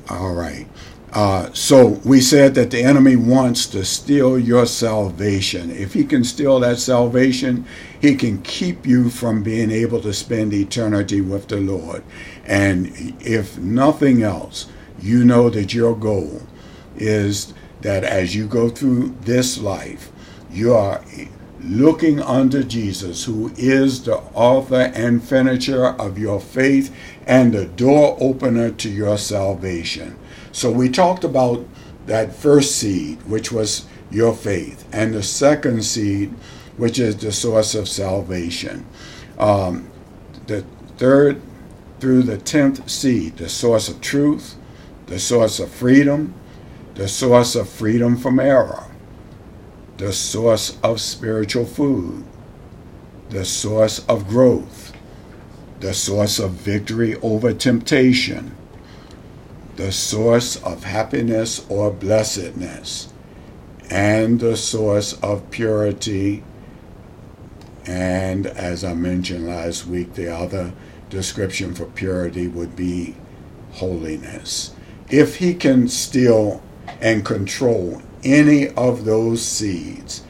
All 0.08 0.34
right. 0.34 0.66
Uh, 1.12 1.48
so 1.52 2.00
we 2.04 2.20
said 2.20 2.56
that 2.56 2.72
the 2.72 2.82
enemy 2.82 3.14
wants 3.14 3.66
to 3.66 3.84
steal 3.84 4.36
your 4.36 4.66
salvation. 4.66 5.70
If 5.70 5.94
he 5.94 6.04
can 6.04 6.24
steal 6.24 6.58
that 6.60 6.78
salvation, 6.78 7.66
he 8.00 8.16
can 8.16 8.42
keep 8.42 8.84
you 8.84 9.10
from 9.10 9.44
being 9.44 9.70
able 9.70 10.00
to 10.00 10.12
spend 10.12 10.52
eternity 10.52 11.20
with 11.20 11.46
the 11.46 11.58
Lord. 11.58 12.02
And 12.44 12.92
if 13.20 13.56
nothing 13.58 14.24
else, 14.24 14.66
you 15.00 15.24
know 15.24 15.50
that 15.50 15.72
your 15.72 15.94
goal 15.94 16.42
is 16.96 17.54
that 17.82 18.02
as 18.02 18.34
you 18.34 18.48
go 18.48 18.68
through 18.68 19.14
this 19.20 19.58
life, 19.58 20.10
you 20.50 20.74
are 20.74 21.04
looking 21.64 22.20
unto 22.20 22.62
Jesus, 22.62 23.24
who 23.24 23.52
is 23.56 24.04
the 24.04 24.16
author 24.34 24.92
and 24.94 25.22
finisher 25.22 25.86
of 25.86 26.18
your 26.18 26.40
faith 26.40 26.94
and 27.26 27.52
the 27.52 27.64
door 27.64 28.16
opener 28.20 28.70
to 28.70 28.90
your 28.90 29.16
salvation. 29.16 30.18
So 30.52 30.70
we 30.70 30.88
talked 30.88 31.24
about 31.24 31.66
that 32.06 32.34
first 32.34 32.76
seed, 32.76 33.22
which 33.22 33.50
was 33.50 33.86
your 34.10 34.34
faith, 34.34 34.86
and 34.92 35.14
the 35.14 35.22
second 35.22 35.84
seed, 35.84 36.34
which 36.76 36.98
is 36.98 37.16
the 37.16 37.32
source 37.32 37.74
of 37.74 37.88
salvation. 37.88 38.86
Um, 39.38 39.90
the 40.46 40.64
third 40.98 41.40
through 41.98 42.24
the 42.24 42.36
tenth 42.38 42.88
seed, 42.90 43.38
the 43.38 43.48
source 43.48 43.88
of 43.88 44.00
truth, 44.00 44.56
the 45.06 45.18
source 45.18 45.58
of 45.58 45.70
freedom, 45.70 46.34
the 46.94 47.08
source 47.08 47.56
of 47.56 47.68
freedom 47.68 48.16
from 48.16 48.38
error 48.38 48.93
the 49.96 50.12
source 50.12 50.76
of 50.82 51.00
spiritual 51.00 51.64
food, 51.64 52.24
the 53.30 53.44
source 53.44 54.04
of 54.06 54.26
growth, 54.26 54.92
the 55.80 55.94
source 55.94 56.38
of 56.38 56.50
victory 56.52 57.14
over 57.16 57.52
temptation, 57.52 58.56
the 59.76 59.92
source 59.92 60.56
of 60.62 60.84
happiness 60.84 61.64
or 61.68 61.90
blessedness, 61.90 63.12
and 63.90 64.40
the 64.40 64.56
source 64.56 65.12
of 65.14 65.50
purity. 65.50 66.42
And 67.86 68.46
as 68.46 68.82
I 68.82 68.94
mentioned 68.94 69.46
last 69.46 69.86
week, 69.86 70.14
the 70.14 70.34
other 70.34 70.72
description 71.10 71.74
for 71.74 71.84
purity 71.86 72.48
would 72.48 72.74
be 72.74 73.14
holiness. 73.72 74.74
If 75.10 75.36
he 75.36 75.54
can 75.54 75.88
steal 75.88 76.62
and 77.00 77.24
control 77.24 78.02
any 78.24 78.68
of 78.68 79.04
those 79.04 79.44
seeds, 79.44 80.22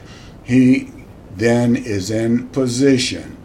he 0.43 0.91
then 1.35 1.75
is 1.75 2.11
in 2.11 2.47
position 2.49 3.37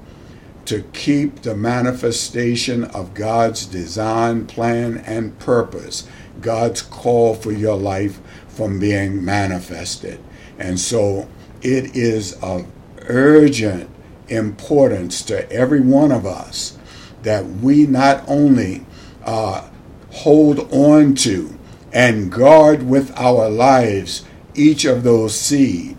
to 0.66 0.82
keep 0.92 1.42
the 1.42 1.56
manifestation 1.56 2.84
of 2.84 3.14
God's 3.14 3.66
design, 3.66 4.46
plan, 4.46 4.98
and 4.98 5.36
purpose, 5.38 6.06
God's 6.40 6.82
call 6.82 7.34
for 7.34 7.50
your 7.50 7.76
life 7.76 8.20
from 8.48 8.78
being 8.78 9.24
manifested. 9.24 10.20
And 10.58 10.78
so 10.78 11.28
it 11.62 11.96
is 11.96 12.34
of 12.42 12.66
urgent 13.08 13.90
importance 14.28 15.22
to 15.22 15.50
every 15.50 15.80
one 15.80 16.12
of 16.12 16.24
us 16.24 16.78
that 17.22 17.44
we 17.44 17.86
not 17.86 18.22
only 18.28 18.86
uh, 19.24 19.68
hold 20.12 20.72
on 20.72 21.14
to 21.14 21.58
and 21.92 22.30
guard 22.30 22.82
with 22.84 23.12
our 23.18 23.48
lives 23.48 24.24
each 24.60 24.84
of 24.84 25.02
those 25.02 25.38
seed. 25.38 25.96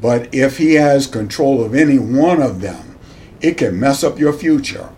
But 0.00 0.34
if 0.34 0.58
he 0.58 0.74
has 0.74 1.06
control 1.06 1.64
of 1.64 1.74
any 1.74 1.98
one 1.98 2.42
of 2.42 2.60
them, 2.60 2.98
it 3.40 3.58
can 3.58 3.78
mess 3.78 4.04
up 4.04 4.18
your 4.18 4.32
future. 4.32 4.90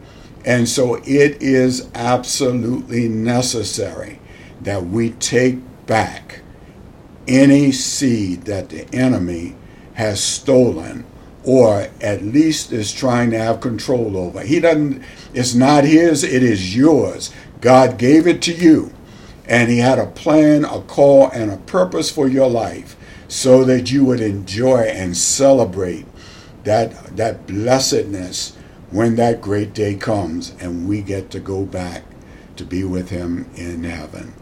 And 0.44 0.68
so 0.68 0.96
it 0.96 1.42
is 1.42 1.88
absolutely 1.94 3.08
necessary 3.08 4.18
that 4.62 4.84
we 4.86 5.10
take 5.10 5.58
back 5.86 6.40
any 7.26 7.72
seed 7.72 8.42
that 8.42 8.68
the 8.68 8.86
enemy 8.94 9.56
has 9.94 10.22
stolen 10.22 11.06
or 11.44 11.88
at 12.00 12.22
least 12.22 12.72
is 12.72 12.92
trying 12.92 13.30
to 13.30 13.38
have 13.38 13.60
control 13.60 14.16
over. 14.16 14.40
He 14.40 14.60
doesn't 14.60 15.02
it's 15.32 15.54
not 15.54 15.84
his, 15.84 16.24
it 16.24 16.42
is 16.42 16.76
yours. 16.76 17.32
God 17.60 17.98
gave 17.98 18.26
it 18.26 18.42
to 18.42 18.54
you 18.54 18.92
and 19.46 19.70
he 19.70 19.78
had 19.78 19.98
a 19.98 20.06
plan, 20.06 20.64
a 20.64 20.80
call 20.82 21.28
and 21.30 21.50
a 21.50 21.56
purpose 21.58 22.10
for 22.10 22.28
your 22.28 22.48
life 22.48 22.96
so 23.34 23.64
that 23.64 23.90
you 23.90 24.04
would 24.04 24.20
enjoy 24.20 24.82
and 24.82 25.16
celebrate 25.16 26.06
that 26.62 27.16
that 27.16 27.48
blessedness 27.48 28.56
when 28.92 29.16
that 29.16 29.40
great 29.40 29.74
day 29.74 29.92
comes 29.92 30.54
and 30.60 30.88
we 30.88 31.02
get 31.02 31.30
to 31.30 31.40
go 31.40 31.64
back 31.64 32.04
to 32.54 32.64
be 32.64 32.84
with 32.84 33.10
him 33.10 33.50
in 33.56 33.82
heaven. 33.82 34.32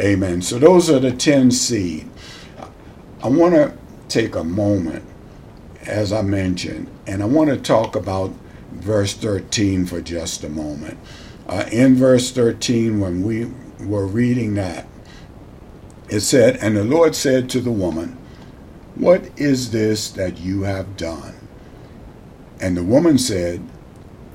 Amen. 0.00 0.40
So 0.40 0.58
those 0.58 0.88
are 0.88 0.98
the 0.98 1.12
10 1.12 1.50
seed. 1.50 2.08
I 3.22 3.28
want 3.28 3.54
to 3.54 3.76
take 4.08 4.34
a 4.34 4.42
moment 4.42 5.04
as 5.82 6.10
I 6.10 6.22
mentioned 6.22 6.88
and 7.06 7.22
I 7.22 7.26
want 7.26 7.50
to 7.50 7.56
talk 7.58 7.94
about 7.94 8.32
verse 8.72 9.12
13 9.12 9.84
for 9.84 10.00
just 10.00 10.42
a 10.42 10.48
moment. 10.48 10.96
Uh, 11.46 11.66
in 11.70 11.96
verse 11.96 12.30
13 12.30 12.98
when 12.98 13.22
we 13.22 13.52
were 13.86 14.06
reading 14.06 14.54
that 14.54 14.86
it 16.08 16.20
said, 16.20 16.56
And 16.56 16.74
the 16.74 16.84
Lord 16.84 17.14
said 17.14 17.50
to 17.50 17.60
the 17.60 17.70
woman, 17.70 18.16
what 18.98 19.30
is 19.36 19.70
this 19.70 20.10
that 20.10 20.38
you 20.38 20.62
have 20.62 20.96
done? 20.96 21.34
And 22.60 22.76
the 22.76 22.82
woman 22.82 23.18
said, 23.18 23.62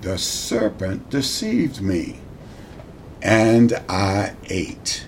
The 0.02 0.18
serpent 0.18 1.10
deceived 1.10 1.82
me, 1.82 2.20
and 3.22 3.74
I 3.90 4.36
ate. 4.50 5.06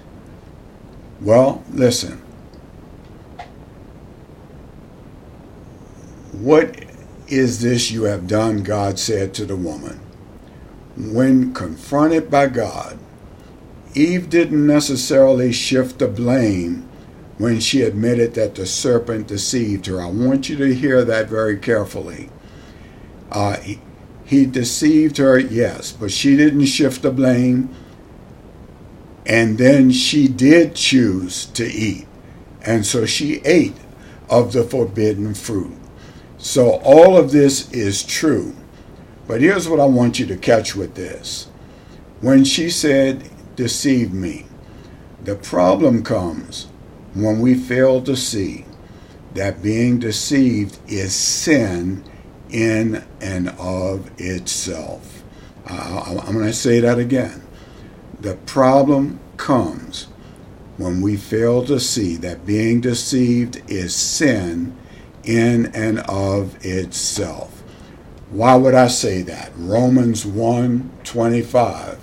Well, 1.21 1.63
listen. 1.71 2.21
What 6.33 6.83
is 7.27 7.61
this 7.61 7.91
you 7.91 8.03
have 8.03 8.27
done? 8.27 8.61
God 8.63 8.99
said 8.99 9.33
to 9.35 9.45
the 9.45 9.55
woman. 9.55 9.99
when 10.97 11.53
confronted 11.53 12.29
by 12.31 12.47
God, 12.47 12.97
Eve 13.93 14.29
didn't 14.29 14.65
necessarily 14.67 15.51
shift 15.51 15.99
the 15.99 16.07
blame 16.07 16.87
when 17.37 17.59
she 17.59 17.81
admitted 17.81 18.33
that 18.35 18.55
the 18.55 18.65
serpent 18.65 19.27
deceived 19.27 19.85
her. 19.87 20.01
I 20.01 20.07
want 20.07 20.47
you 20.49 20.55
to 20.57 20.73
hear 20.73 21.03
that 21.03 21.27
very 21.27 21.57
carefully. 21.57 22.29
Uh, 23.31 23.57
he, 23.57 23.79
he 24.23 24.45
deceived 24.45 25.17
her, 25.17 25.37
yes, 25.37 25.91
but 25.91 26.11
she 26.11 26.37
didn't 26.37 26.65
shift 26.65 27.01
the 27.01 27.11
blame. 27.11 27.75
And 29.25 29.57
then 29.57 29.91
she 29.91 30.27
did 30.27 30.75
choose 30.75 31.45
to 31.47 31.65
eat. 31.65 32.07
And 32.61 32.85
so 32.85 33.05
she 33.05 33.41
ate 33.43 33.75
of 34.29 34.53
the 34.53 34.63
forbidden 34.63 35.33
fruit. 35.33 35.75
So 36.37 36.79
all 36.83 37.17
of 37.17 37.31
this 37.31 37.71
is 37.71 38.03
true. 38.03 38.55
But 39.27 39.41
here's 39.41 39.67
what 39.67 39.79
I 39.79 39.85
want 39.85 40.19
you 40.19 40.25
to 40.27 40.37
catch 40.37 40.75
with 40.75 40.95
this. 40.95 41.47
When 42.21 42.45
she 42.45 42.69
said, 42.69 43.29
deceive 43.55 44.13
me, 44.13 44.45
the 45.23 45.35
problem 45.35 46.03
comes 46.03 46.67
when 47.15 47.39
we 47.39 47.55
fail 47.55 48.01
to 48.03 48.15
see 48.15 48.65
that 49.33 49.63
being 49.63 49.99
deceived 49.99 50.77
is 50.87 51.15
sin 51.15 52.03
in 52.49 53.03
and 53.21 53.49
of 53.57 54.09
itself. 54.19 55.23
Uh, 55.67 56.21
I'm 56.25 56.33
going 56.33 56.45
to 56.45 56.53
say 56.53 56.79
that 56.81 56.99
again. 56.99 57.41
The 58.19 58.35
problem 58.35 59.19
comes 59.37 60.07
when 60.77 61.01
we 61.01 61.15
fail 61.17 61.65
to 61.65 61.79
see 61.79 62.17
that 62.17 62.45
being 62.45 62.81
deceived 62.81 63.61
is 63.69 63.95
sin 63.95 64.75
in 65.23 65.67
and 65.67 65.99
of 66.01 66.63
itself. 66.65 67.63
Why 68.29 68.55
would 68.55 68.73
I 68.73 68.87
say 68.87 69.21
that? 69.23 69.51
Romans 69.57 70.25
1:25 70.25 71.97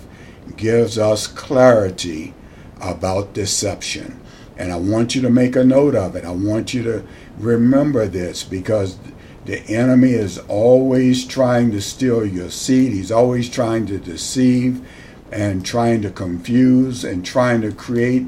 gives 0.57 0.97
us 0.97 1.27
clarity 1.27 2.33
about 2.81 3.33
deception. 3.33 4.19
And 4.57 4.71
I 4.71 4.75
want 4.75 5.15
you 5.15 5.21
to 5.21 5.29
make 5.29 5.55
a 5.55 5.63
note 5.63 5.95
of 5.95 6.15
it. 6.15 6.25
I 6.25 6.31
want 6.31 6.73
you 6.73 6.83
to 6.83 7.03
remember 7.37 8.07
this 8.07 8.43
because 8.43 8.97
the 9.45 9.59
enemy 9.67 10.11
is 10.11 10.37
always 10.47 11.25
trying 11.25 11.71
to 11.71 11.81
steal 11.81 12.25
your 12.25 12.49
seed. 12.49 12.93
He's 12.93 13.11
always 13.11 13.49
trying 13.49 13.87
to 13.87 13.97
deceive 13.97 14.85
and 15.31 15.65
trying 15.65 16.01
to 16.03 16.11
confuse 16.11 17.03
and 17.03 17.25
trying 17.25 17.61
to 17.61 17.71
create 17.71 18.27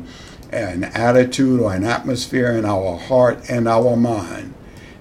an 0.52 0.84
attitude 0.84 1.60
or 1.60 1.74
an 1.74 1.84
atmosphere 1.84 2.52
in 2.52 2.66
our 2.66 2.98
heart 2.98 3.50
and 3.50 3.68
our 3.68 3.96
mind 3.96 4.54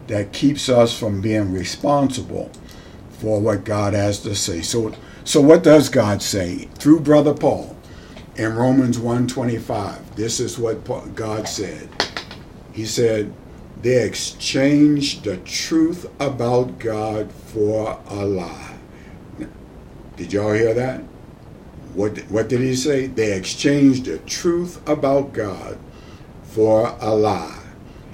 that 0.07 0.33
keeps 0.33 0.69
us 0.69 0.97
from 0.99 1.21
being 1.21 1.53
responsible 1.53 2.51
for 3.11 3.41
what 3.41 3.65
God 3.65 3.95
has 3.95 4.21
to 4.21 4.35
say. 4.35 4.61
So 4.61 4.95
so 5.25 5.41
what 5.41 5.63
does 5.63 5.89
God 5.89 6.21
say 6.23 6.69
through 6.75 7.01
brother 7.01 7.33
Paul 7.33 7.74
in 8.37 8.55
Romans 8.55 8.99
1:25? 8.99 10.17
This 10.17 10.41
is 10.41 10.59
what 10.59 10.85
God 11.15 11.49
said. 11.49 11.89
He 12.73 12.85
said 12.85 13.33
they 13.83 14.03
exchanged 14.03 15.25
the 15.25 15.37
truth 15.39 16.07
about 16.19 16.79
God 16.79 17.31
for 17.33 17.99
a 18.09 18.25
lie. 18.25 18.75
Did 20.17 20.33
y'all 20.33 20.53
hear 20.55 20.75
that? 20.75 21.03
What 21.95 22.19
what 22.31 22.49
did 22.49 22.61
he 22.61 22.75
say? 22.75 23.07
They 23.07 23.33
exchanged 23.33 24.07
the 24.07 24.19
truth 24.19 24.81
about 24.89 25.33
God 25.33 25.79
for 26.43 26.97
a 27.01 27.15
lie. 27.15 27.61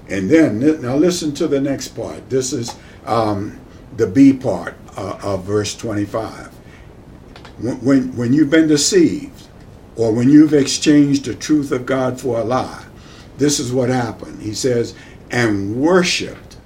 And 0.09 0.29
then 0.29 0.83
now 0.83 0.97
listen 0.97 1.33
to 1.35 1.47
the 1.47 1.61
next 1.61 1.89
part. 1.89 2.29
This 2.31 2.53
is 2.53 2.77
um, 3.07 3.61
the 3.97 4.07
B 4.07 4.33
part 4.33 4.75
uh, 4.97 5.19
of 5.23 5.45
verse 5.45 5.77
25 5.77 6.51
when, 7.61 8.17
when 8.17 8.33
you've 8.33 8.51
been 8.51 8.67
deceived 8.67 9.49
or 10.01 10.13
when 10.13 10.31
you've 10.31 10.55
exchanged 10.55 11.27
the 11.27 11.35
truth 11.35 11.71
of 11.71 11.85
God 11.85 12.19
for 12.19 12.41
a 12.41 12.45
lie, 12.45 12.87
this 13.37 13.61
is 13.61 13.71
what 13.71 13.91
happened. 13.91 14.41
He 14.41 14.55
says, 14.55 14.95
and 15.31 15.77
worshiped 15.77 16.57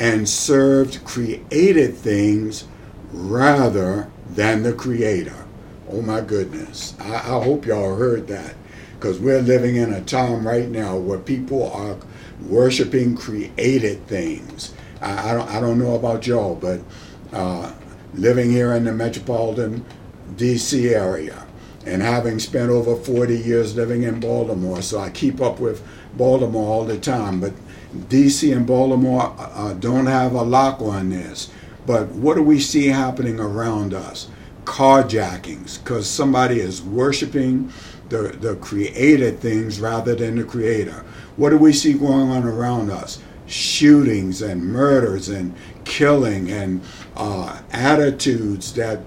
and 0.00 0.28
served 0.28 1.04
created 1.04 1.94
things 1.94 2.64
rather 3.12 4.10
than 4.28 4.64
the 4.64 4.72
Creator. 4.72 5.46
Oh 5.88 6.02
my 6.02 6.20
goodness. 6.20 6.96
I, 6.98 7.14
I 7.14 7.40
hope 7.44 7.66
y'all 7.66 7.94
heard 7.94 8.26
that 8.26 8.56
because 8.94 9.20
we're 9.20 9.42
living 9.42 9.76
in 9.76 9.92
a 9.92 10.02
time 10.02 10.44
right 10.44 10.68
now 10.68 10.96
where 10.96 11.20
people 11.20 11.70
are 11.70 11.96
worshiping 12.48 13.16
created 13.16 14.04
things. 14.08 14.74
I, 15.00 15.30
I 15.30 15.34
don't, 15.34 15.48
I 15.50 15.60
don't 15.60 15.78
know 15.78 15.94
about 15.94 16.26
y'all, 16.26 16.56
but 16.56 16.80
uh, 17.32 17.72
living 18.14 18.50
here 18.50 18.72
in 18.72 18.82
the 18.82 18.92
metropolitan 18.92 19.84
DC 20.34 20.90
area 20.92 21.45
and 21.86 22.02
having 22.02 22.38
spent 22.40 22.68
over 22.70 22.96
40 22.96 23.38
years 23.38 23.76
living 23.76 24.02
in 24.02 24.20
Baltimore, 24.20 24.82
so 24.82 24.98
I 24.98 25.10
keep 25.10 25.40
up 25.40 25.60
with 25.60 25.86
Baltimore 26.16 26.68
all 26.68 26.84
the 26.84 26.98
time. 26.98 27.40
But 27.40 27.52
DC 27.94 28.54
and 28.54 28.66
Baltimore 28.66 29.34
uh, 29.38 29.50
uh, 29.54 29.72
don't 29.74 30.06
have 30.06 30.32
a 30.32 30.42
lock 30.42 30.82
on 30.82 31.10
this. 31.10 31.50
But 31.86 32.08
what 32.08 32.34
do 32.34 32.42
we 32.42 32.58
see 32.58 32.88
happening 32.88 33.38
around 33.38 33.94
us? 33.94 34.28
Carjackings, 34.64 35.78
because 35.78 36.10
somebody 36.10 36.58
is 36.58 36.82
worshiping 36.82 37.72
the, 38.08 38.36
the 38.40 38.56
created 38.56 39.38
things 39.38 39.80
rather 39.80 40.14
than 40.16 40.36
the 40.36 40.44
creator. 40.44 41.04
What 41.36 41.50
do 41.50 41.58
we 41.58 41.72
see 41.72 41.92
going 41.92 42.30
on 42.30 42.44
around 42.44 42.90
us? 42.90 43.20
Shootings 43.46 44.42
and 44.42 44.64
murders 44.64 45.28
and 45.28 45.54
killing 45.84 46.50
and 46.50 46.80
uh, 47.16 47.60
attitudes 47.70 48.72
that 48.74 49.00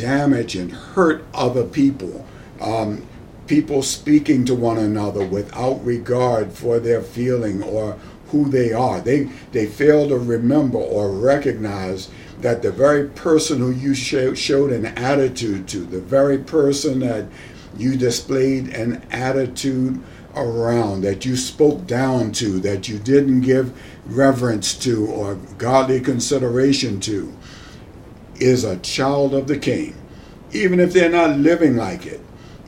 damage 0.00 0.56
and 0.56 0.72
hurt 0.72 1.24
other 1.34 1.64
people. 1.64 2.26
Um, 2.60 3.06
people 3.46 3.82
speaking 3.82 4.44
to 4.46 4.54
one 4.54 4.78
another 4.78 5.24
without 5.24 5.84
regard 5.84 6.52
for 6.52 6.78
their 6.78 7.02
feeling 7.02 7.62
or 7.62 7.98
who 8.28 8.48
they 8.48 8.72
are. 8.72 9.00
They, 9.00 9.24
they 9.52 9.66
fail 9.66 10.08
to 10.08 10.18
remember 10.18 10.78
or 10.78 11.10
recognize 11.10 12.10
that 12.40 12.62
the 12.62 12.72
very 12.72 13.08
person 13.08 13.58
who 13.58 13.70
you 13.70 13.94
show, 13.94 14.34
showed 14.34 14.72
an 14.72 14.86
attitude 14.86 15.68
to, 15.68 15.78
the 15.78 16.00
very 16.00 16.38
person 16.38 17.00
that 17.00 17.26
you 17.76 17.96
displayed 17.96 18.68
an 18.68 19.02
attitude 19.10 20.02
around, 20.34 21.02
that 21.02 21.24
you 21.24 21.36
spoke 21.36 21.86
down 21.86 22.32
to, 22.32 22.58
that 22.60 22.88
you 22.88 22.98
didn't 22.98 23.42
give 23.42 23.72
reverence 24.06 24.74
to 24.74 25.06
or 25.06 25.36
godly 25.58 26.00
consideration 26.00 27.00
to, 27.00 27.32
is 28.36 28.64
a 28.64 28.78
child 28.78 29.34
of 29.34 29.46
the 29.46 29.58
king. 29.58 29.94
Even 30.52 30.80
if 30.80 30.92
they're 30.92 31.10
not 31.10 31.38
living 31.38 31.76
like 31.76 32.06
it, 32.06 32.20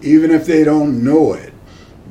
even 0.03 0.31
if 0.31 0.47
they 0.47 0.65
don't 0.65 1.03
know 1.03 1.33
it, 1.33 1.53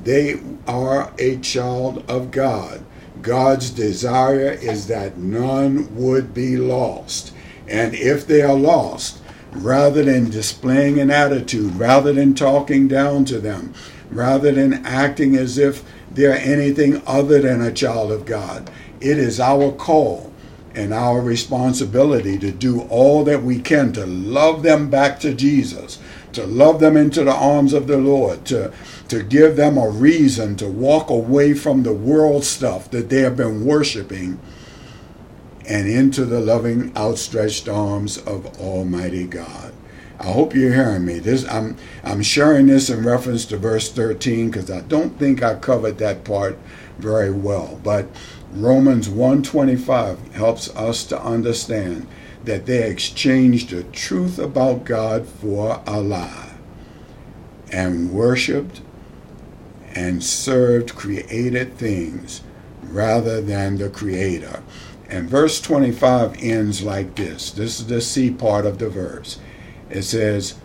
they 0.04 0.40
are 0.68 1.14
a 1.18 1.38
child 1.38 2.04
of 2.10 2.32
God. 2.32 2.84
God's 3.22 3.70
desire 3.72 4.52
is 4.52 4.88
that 4.88 5.18
none 5.18 5.94
would 5.96 6.34
be 6.34 6.58
lost. 6.58 7.34
And 7.68 7.96
if 7.96 8.28
they 8.28 8.42
are 8.42 8.56
lost, 8.56 9.22
rather 9.52 10.04
than 10.04 10.30
displaying 10.30 11.00
an 11.00 11.10
attitude, 11.10 11.76
rather 11.76 12.14
than 12.14 12.36
talking 12.36 12.88
down 12.88 13.26
to 13.26 13.40
them, 13.40 13.74
rather 14.12 14.52
than 14.52 14.86
acting 14.86 15.36
as 15.36 15.58
if 15.58 15.84
they're 16.12 16.38
anything 16.38 17.02
other 17.08 17.42
than 17.42 17.62
a 17.62 17.72
child 17.72 18.12
of 18.12 18.26
God, 18.26 18.70
it 19.02 19.18
is 19.18 19.40
our 19.40 19.72
call 19.72 20.32
and 20.76 20.94
our 20.94 21.22
responsibility 21.22 22.38
to 22.38 22.52
do 22.52 22.82
all 22.84 23.24
that 23.24 23.44
we 23.44 23.60
can 23.60 23.94
to 23.94 24.06
love 24.06 24.62
them 24.62 24.90
back 24.90 25.20
to 25.22 25.34
Jesus, 25.34 26.00
to 26.34 26.46
love 26.46 26.80
them 26.80 26.98
into 26.98 27.24
the 27.24 27.34
arms 27.34 27.74
of 27.74 27.88
the 27.88 27.98
Lord, 27.98 28.46
to, 28.46 28.74
to 29.08 29.24
give 29.24 29.56
them 29.56 29.78
a 29.78 29.90
reason 29.90 30.56
to 30.58 30.68
walk 30.68 31.10
away 31.10 31.54
from 31.54 31.84
the 31.84 31.94
world 31.94 32.44
stuff 32.44 32.92
that 32.92 33.10
they 33.10 33.22
have 33.22 33.38
been 33.38 33.66
worshiping 33.66 34.40
and 35.68 35.88
into 35.88 36.26
the 36.26 36.40
loving 36.40 36.96
outstretched 36.96 37.68
arms 37.68 38.18
of 38.20 38.46
Almighty 38.60 39.26
God. 39.26 39.74
I 40.20 40.32
hope 40.32 40.56
you're 40.56 40.74
hearing 40.74 41.06
me. 41.06 41.20
This 41.20 41.48
I'm 41.50 41.76
I'm 42.04 42.22
sharing 42.24 42.68
this 42.68 42.90
in 42.90 43.04
reference 43.06 43.46
to 43.46 43.58
verse 43.58 43.92
13 43.92 44.50
because 44.50 44.72
I 44.72 44.82
don't 44.82 45.20
think 45.20 45.44
I 45.44 45.56
covered 45.56 45.98
that 45.98 46.24
part 46.24 46.58
very 46.98 47.32
well. 47.32 47.80
But 47.84 48.08
Romans 48.56 49.10
125 49.10 50.34
helps 50.34 50.74
us 50.76 51.04
to 51.06 51.22
understand 51.22 52.08
that 52.46 52.66
they 52.66 52.90
exchanged 52.90 53.70
the 53.70 53.84
truth 53.84 54.40
about 54.40 54.86
God 54.86 55.28
for 55.28 55.82
a 55.86 56.00
lie 56.00 56.54
and 57.72 58.12
worshiped 58.12 58.82
and 59.94 60.24
served 60.24 60.96
created 60.96 61.78
things 61.78 62.42
rather 62.84 63.42
than 63.42 63.78
the 63.78 63.90
creator. 63.90 64.64
And 65.10 65.30
verse 65.30 65.60
25 65.60 66.42
ends 66.42 66.82
like 66.82 67.16
this. 67.16 67.52
This 67.52 67.80
is 67.80 67.88
the 67.88 68.02
C 68.02 68.32
part 68.32 68.66
of 68.66 68.80
the 68.80 68.90
verse. 68.90 69.40
It 69.90 70.04
says, 70.04 70.56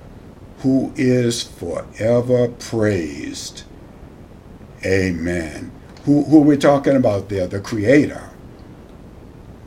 Who 0.61 0.92
is 0.96 1.42
forever 1.42 2.48
praised. 2.48 3.64
Amen. 4.85 5.72
Who, 6.05 6.25
who 6.25 6.39
are 6.39 6.47
we 6.47 6.57
talking 6.57 6.97
about 6.97 7.29
there? 7.29 7.47
The 7.47 7.61
Creator. 7.61 8.31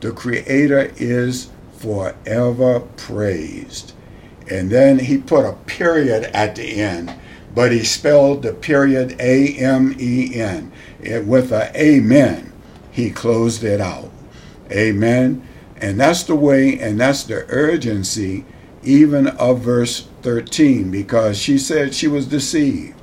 The 0.00 0.12
Creator 0.12 0.92
is 0.96 1.50
forever 1.78 2.80
praised. 2.96 3.92
And 4.50 4.70
then 4.70 4.98
he 4.98 5.18
put 5.18 5.46
a 5.46 5.54
period 5.66 6.24
at 6.34 6.56
the 6.56 6.80
end, 6.80 7.14
but 7.54 7.72
he 7.72 7.84
spelled 7.84 8.42
the 8.42 8.52
period 8.52 9.16
A 9.20 9.56
M 9.56 9.94
E 9.98 10.34
N. 10.34 10.72
Eh, 11.02 11.20
with 11.20 11.52
a 11.52 11.72
amen, 11.80 12.52
he 12.90 13.10
closed 13.10 13.64
it 13.64 13.80
out. 13.80 14.10
Amen. 14.70 15.46
And 15.76 16.00
that's 16.00 16.24
the 16.24 16.34
way, 16.36 16.78
and 16.78 17.00
that's 17.00 17.24
the 17.24 17.46
urgency 17.48 18.44
even 18.82 19.28
of 19.28 19.60
verse 19.60 20.08
13, 20.22 20.90
because 20.90 21.38
she 21.38 21.58
said 21.58 21.94
she 21.94 22.08
was 22.08 22.26
deceived. 22.26 22.93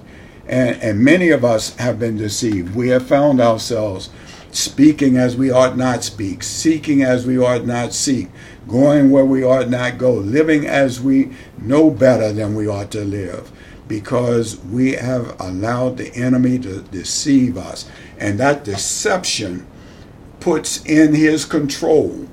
And, 0.51 0.81
and 0.83 0.99
many 0.99 1.29
of 1.29 1.43
us 1.45 1.75
have 1.77 1.97
been 1.97 2.17
deceived. 2.17 2.75
We 2.75 2.89
have 2.89 3.07
found 3.07 3.39
ourselves 3.39 4.09
speaking 4.51 5.15
as 5.15 5.37
we 5.37 5.49
ought 5.49 5.77
not 5.77 6.03
speak, 6.03 6.43
seeking 6.43 7.01
as 7.03 7.25
we 7.25 7.37
ought 7.37 7.65
not 7.65 7.93
seek, 7.93 8.27
going 8.67 9.09
where 9.09 9.25
we 9.25 9.43
ought 9.43 9.69
not 9.69 9.97
go, 9.97 10.11
living 10.11 10.67
as 10.67 10.99
we 10.99 11.31
know 11.57 11.89
better 11.89 12.33
than 12.33 12.53
we 12.53 12.67
ought 12.67 12.91
to 12.91 13.05
live, 13.05 13.49
because 13.87 14.57
we 14.65 14.91
have 14.91 15.39
allowed 15.39 15.97
the 15.97 16.13
enemy 16.15 16.59
to 16.59 16.81
deceive 16.81 17.57
us. 17.57 17.89
And 18.19 18.37
that 18.39 18.65
deception 18.65 19.65
puts 20.41 20.83
in 20.85 21.13
his 21.15 21.45
control 21.45 22.27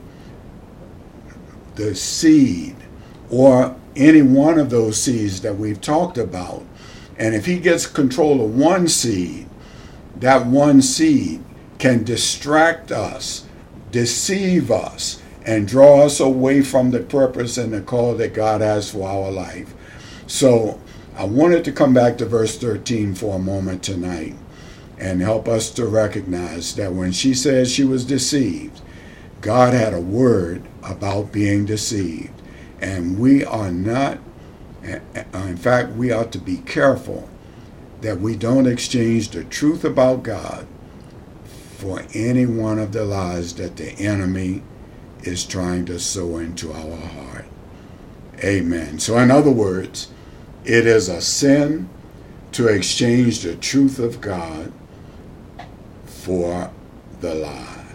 the 1.77 1.95
seed 1.95 2.75
or 3.31 3.77
any 3.95 4.23
one 4.23 4.59
of 4.59 4.71
those 4.71 5.01
seeds 5.01 5.41
that 5.43 5.57
we've 5.57 5.81
talked 5.81 6.19
about. 6.19 6.65
And 7.19 7.35
if 7.35 7.47
he 7.47 7.59
gets 7.59 7.87
control 7.87 8.45
of 8.45 8.57
one 8.57 8.89
seed, 8.89 9.49
that 10.17 10.47
one 10.47 10.83
seed 10.83 11.43
can 11.79 12.05
distract 12.05 12.91
us, 12.91 13.47
deceive 13.91 14.71
us, 14.71 15.21
and 15.45 15.67
draw 15.67 16.03
us 16.05 16.21
away 16.21 16.63
from 16.63 16.91
the 16.91 17.01
purpose 17.01 17.57
and 17.57 17.73
the 17.73 17.81
call 17.81 18.15
that 18.15 18.35
God 18.35 18.61
has 18.61 18.91
for 18.91 19.09
our 19.09 19.31
life. 19.31 19.75
So 20.27 20.81
I 21.17 21.25
wanted 21.25 21.65
to 21.65 21.73
come 21.73 21.95
back 21.95 22.19
to 22.19 22.27
verse 22.27 22.59
13 22.59 23.15
for 23.15 23.37
a 23.37 23.41
moment 23.41 23.83
tonight 23.83 24.37
and 24.99 25.21
help 25.21 25.49
us 25.49 25.71
to 25.71 25.87
recognize 25.87 26.75
that 26.75 26.93
when 26.93 27.13
she 27.13 27.33
says 27.35 27.73
she 27.73 27.85
was 27.85 28.05
deceived, 28.05 28.81
God 29.41 29.73
had 29.73 29.95
a 29.95 30.01
word 30.01 30.63
about 30.83 31.33
being 31.33 31.65
deceived. 31.65 32.33
And 32.81 33.19
we 33.19 33.45
are 33.45 33.71
not, 33.71 34.19
in 34.89 35.57
fact, 35.57 35.93
we 35.93 36.13
ought 36.13 36.33
to 36.33 36.39
be 36.39 36.59
careful 36.59 37.29
that 38.01 38.21
we 38.21 38.37
don't 38.37 38.67
exchange 38.67 39.31
the 39.31 39.45
truth 39.45 39.85
about 39.85 40.23
God 40.23 40.67
for 41.77 42.05
any 42.15 42.47
one 42.47 42.79
of 42.79 42.93
the 42.93 43.05
lies 43.05 43.55
that 43.55 43.77
the 43.77 43.93
enemy 43.93 44.63
is 45.23 45.45
trying 45.45 45.85
to 45.87 45.99
sow 45.99 46.39
into 46.39 46.73
our 46.73 46.97
heart. 46.97 47.45
Amen. 48.43 48.99
So, 48.99 49.19
in 49.19 49.31
other 49.31 49.51
words, 49.51 50.09
it 50.65 50.87
is 50.87 51.09
a 51.09 51.21
sin 51.21 51.89
to 52.53 52.69
exchange 52.69 53.41
the 53.41 53.57
truth 53.57 53.99
of 53.99 54.21
God 54.21 54.73
for 56.05 56.71
the 57.21 57.35
lie. 57.35 57.87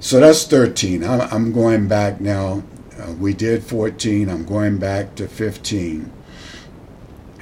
So 0.00 0.20
that's 0.20 0.44
13. 0.44 1.04
I'm 1.04 1.52
going 1.52 1.88
back 1.88 2.20
now 2.20 2.62
uh, 2.98 3.12
we 3.12 3.34
did 3.34 3.62
14. 3.62 4.28
I'm 4.28 4.44
going 4.44 4.78
back 4.78 5.14
to 5.16 5.28
15. 5.28 6.12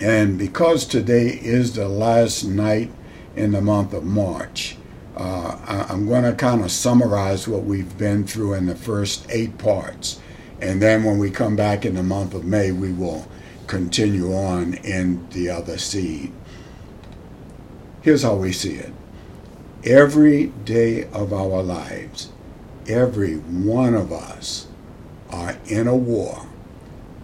And 0.01 0.39
because 0.39 0.87
today 0.87 1.29
is 1.29 1.75
the 1.75 1.89
last 1.89 2.45
night 2.45 2.91
in 3.37 3.53
the 3.53 3.61
month 3.61 3.93
of 3.93 4.05
March, 4.05 4.77
uh, 5.17 5.59
I, 5.67 5.87
I'm 5.93 6.07
going 6.07 6.25
to 6.25 6.33
kind 6.33 6.63
of 6.63 6.71
summarize 6.71 7.47
what 7.47 7.65
we've 7.65 7.97
been 7.97 8.27
through 8.27 8.55
in 8.55 8.67
the 8.67 8.75
first 8.75 9.27
eight 9.31 9.59
parts. 9.59 10.21
And 10.61 10.83
then 10.83 11.05
when 11.05 11.19
we 11.19 11.31
come 11.31 11.57
back 11.57 11.85
in 11.85 11.95
the 11.95 12.03
month 12.03 12.35
of 12.35 12.45
May, 12.45 12.73
we 12.73 12.93
will 12.93 13.29
continue 13.67 14.35
on 14.35 14.75
in 14.75 15.29
the 15.31 15.51
other 15.51 15.79
seed. 15.79 16.33
Here's 18.03 18.23
how 18.23 18.35
we 18.35 18.53
see 18.53 18.75
it 18.75 18.93
every 19.85 20.47
day 20.47 21.05
of 21.11 21.33
our 21.33 21.63
lives, 21.63 22.31
every 22.87 23.37
one 23.37 23.95
of 23.95 24.13
us 24.13 24.67
are 25.35 25.57
in 25.67 25.89
a 25.89 25.97
war 25.97 26.47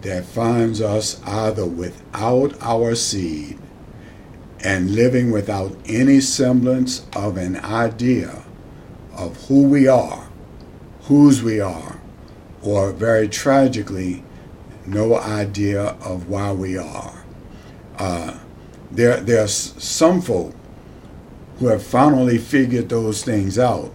that 0.01 0.25
finds 0.25 0.81
us 0.81 1.21
either 1.25 1.65
without 1.65 2.53
our 2.61 2.93
seed 2.93 3.57
and 4.63 4.93
living 4.93 5.31
without 5.31 5.75
any 5.85 6.19
semblance 6.19 7.05
of 7.15 7.37
an 7.37 7.55
idea 7.57 8.43
of 9.15 9.45
who 9.47 9.63
we 9.63 9.87
are, 9.87 10.27
whose 11.03 11.41
we 11.41 11.59
are, 11.59 11.99
or 12.61 12.91
very 12.91 13.27
tragically, 13.27 14.23
no 14.85 15.15
idea 15.17 15.81
of 16.01 16.27
why 16.27 16.51
we 16.51 16.77
are. 16.77 17.23
Uh, 17.97 18.37
there, 18.91 19.43
are 19.43 19.47
some 19.47 20.21
folk 20.21 20.53
who 21.59 21.67
have 21.67 21.81
finally 21.81 22.37
figured 22.37 22.89
those 22.89 23.23
things 23.23 23.57
out 23.57 23.91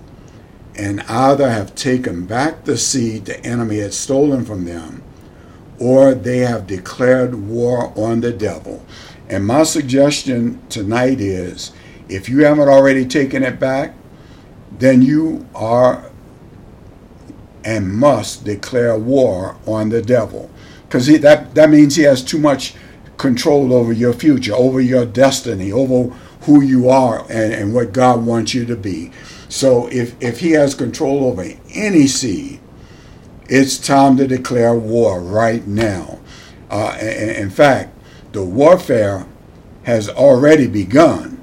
and 0.77 1.01
either 1.03 1.49
have 1.51 1.75
taken 1.75 2.27
back 2.27 2.65
the 2.65 2.77
seed 2.77 3.25
the 3.25 3.45
enemy 3.45 3.79
had 3.79 3.95
stolen 3.95 4.45
from 4.45 4.65
them, 4.65 5.03
or 5.79 6.15
they 6.15 6.39
have 6.39 6.67
declared 6.67 7.35
war 7.35 7.93
on 7.97 8.21
the 8.21 8.33
devil. 8.33 8.85
And 9.29 9.47
my 9.47 9.65
suggestion 9.65 10.61
tonight 10.69 11.21
is 11.21 11.73
if 12.09 12.29
you 12.29 12.45
haven't 12.45 12.69
already 12.69 13.05
taken 13.05 13.43
it 13.43 13.59
back, 13.59 13.95
then 14.79 15.03
you 15.03 15.47
are 15.55 16.11
and 17.65 17.93
must 17.93 18.45
declare 18.45 18.97
war 18.97 19.57
on 19.67 19.89
the 19.89 20.01
devil. 20.01 20.49
Because 20.87 21.07
that, 21.21 21.55
that 21.55 21.69
means 21.69 21.97
he 21.97 22.05
has 22.05 22.23
too 22.23 22.39
much 22.39 22.75
control 23.17 23.73
over 23.73 23.93
your 23.93 24.12
future, 24.12 24.55
over 24.55 24.81
your 24.81 25.05
destiny, 25.05 25.73
over 25.73 26.15
who 26.43 26.62
you 26.62 26.89
are 26.89 27.23
and, 27.29 27.53
and 27.53 27.75
what 27.75 27.93
God 27.93 28.25
wants 28.25 28.55
you 28.55 28.65
to 28.67 28.77
be. 28.77 29.11
So 29.57 29.87
if, 29.87 30.14
if 30.23 30.40
he 30.40 30.51
has 30.51 30.75
control 30.75 31.25
over 31.25 31.42
any 31.73 32.07
seed, 32.09 32.61
it's 33.49 33.79
time 33.79 34.19
to 34.19 34.27
declare 34.27 34.75
war 34.75 35.19
right 35.19 35.66
now. 35.66 36.19
Uh, 36.69 36.95
in 37.01 37.49
fact, 37.49 37.97
the 38.33 38.45
warfare 38.45 39.27
has 39.85 40.11
already 40.11 40.66
begun. 40.66 41.40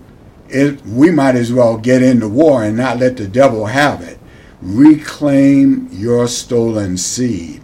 It, 0.47 0.85
we 0.85 1.09
might 1.09 1.33
as 1.33 1.51
well 1.51 1.75
get 1.79 2.03
into 2.03 2.29
war 2.29 2.63
and 2.63 2.77
not 2.77 2.99
let 2.99 3.17
the 3.17 3.27
devil 3.27 3.65
have 3.65 4.01
it. 4.01 4.19
Reclaim 4.61 5.89
your 5.91 6.27
stolen 6.27 6.97
seed 6.97 7.63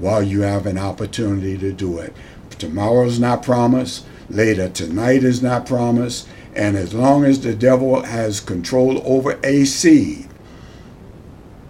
while 0.00 0.24
you 0.24 0.40
have 0.40 0.66
an 0.66 0.76
opportunity 0.76 1.56
to 1.56 1.72
do 1.72 2.00
it. 2.00 2.12
Tomorrow's 2.58 3.20
not 3.20 3.44
promised. 3.44 4.04
Later 4.28 4.68
tonight 4.68 5.22
is 5.22 5.40
not 5.40 5.66
promised. 5.66 6.26
And 6.54 6.76
as 6.76 6.94
long 6.94 7.24
as 7.24 7.40
the 7.40 7.54
devil 7.54 8.02
has 8.02 8.40
control 8.40 9.02
over 9.04 9.38
a 9.42 9.64
seed, 9.64 10.28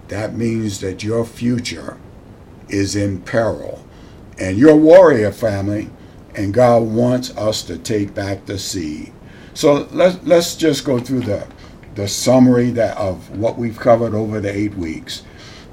that 0.09 0.35
means 0.35 0.81
that 0.81 1.03
your 1.03 1.25
future 1.25 1.97
is 2.69 2.95
in 2.95 3.23
peril. 3.23 3.87
And 4.39 4.59
you're 4.59 4.71
a 4.71 4.77
warrior 4.77 5.33
family, 5.33 5.91
and 6.35 6.53
God 6.53 6.83
wants 6.83 7.35
us 7.37 7.63
to 7.65 7.79
take 7.79 8.15
back 8.15 8.47
the 8.47 8.59
seed. 8.59 9.13
So 9.55 9.89
let's, 9.93 10.23
let's 10.25 10.57
just 10.57 10.85
go 10.85 10.99
through 10.99 11.21
the, 11.21 11.47
the 11.95 12.09
summary 12.09 12.71
that 12.73 12.97
of 12.99 13.31
what 13.39 13.57
we've 13.57 13.79
covered 13.79 14.15
over 14.15 14.41
the 14.41 14.55
eight 14.55 14.75
weeks. 14.75 15.23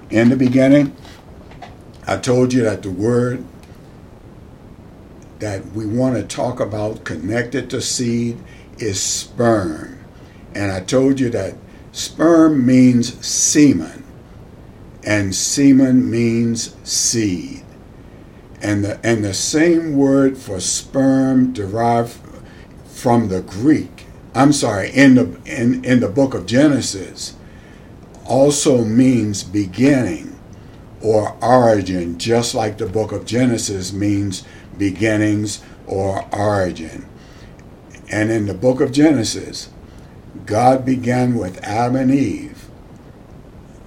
In 0.09 0.29
the 0.29 0.35
beginning, 0.35 0.95
I 2.07 2.17
told 2.17 2.53
you 2.53 2.63
that 2.63 2.83
the 2.83 2.91
word 2.91 3.43
that 5.39 5.65
we 5.71 5.85
want 5.85 6.15
to 6.15 6.23
talk 6.23 6.59
about 6.59 7.03
connected 7.03 7.69
to 7.71 7.81
seed 7.81 8.37
is 8.81 9.01
sperm. 9.01 9.99
And 10.53 10.71
I 10.71 10.81
told 10.81 11.19
you 11.19 11.29
that 11.29 11.55
sperm 11.91 12.65
means 12.65 13.25
semen, 13.25 14.03
and 15.03 15.33
semen 15.33 16.09
means 16.09 16.75
seed. 16.83 17.63
And 18.61 18.83
the, 18.83 18.99
and 19.03 19.23
the 19.23 19.33
same 19.33 19.95
word 19.95 20.37
for 20.37 20.59
sperm 20.59 21.53
derived 21.53 22.17
from 22.85 23.29
the 23.29 23.41
Greek, 23.41 24.05
I'm 24.35 24.53
sorry, 24.53 24.91
in 24.91 25.15
the, 25.15 25.39
in, 25.45 25.83
in 25.83 25.99
the 25.99 26.09
book 26.09 26.33
of 26.33 26.45
Genesis, 26.45 27.35
also 28.25 28.83
means 28.85 29.43
beginning 29.43 30.39
or 31.01 31.35
origin, 31.41 32.17
just 32.19 32.53
like 32.53 32.77
the 32.77 32.85
book 32.85 33.11
of 33.11 33.25
Genesis 33.25 33.91
means 33.91 34.43
beginnings 34.77 35.63
or 35.87 36.25
origin. 36.31 37.07
And 38.11 38.29
in 38.29 38.45
the 38.45 38.53
book 38.53 38.81
of 38.81 38.91
Genesis, 38.91 39.69
God 40.45 40.85
began 40.85 41.35
with 41.35 41.63
Adam 41.63 41.95
and 41.95 42.11
Eve. 42.11 42.69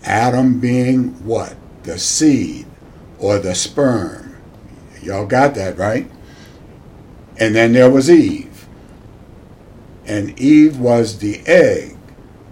Adam 0.03 0.61
being 0.61 1.11
what? 1.25 1.57
The 1.85 1.99
seed 1.99 2.67
or 3.19 3.39
the 3.39 3.55
sperm. 3.55 4.37
Y'all 5.03 5.27
got 5.27 5.55
that, 5.55 5.79
right? 5.79 6.11
And 7.39 7.55
then 7.55 7.73
there 7.75 7.91
was 7.91 8.11
Eve. 8.11 8.67
And 10.07 10.39
Eve 10.41 10.79
was 10.79 11.19
the 11.19 11.41
egg, 11.47 11.97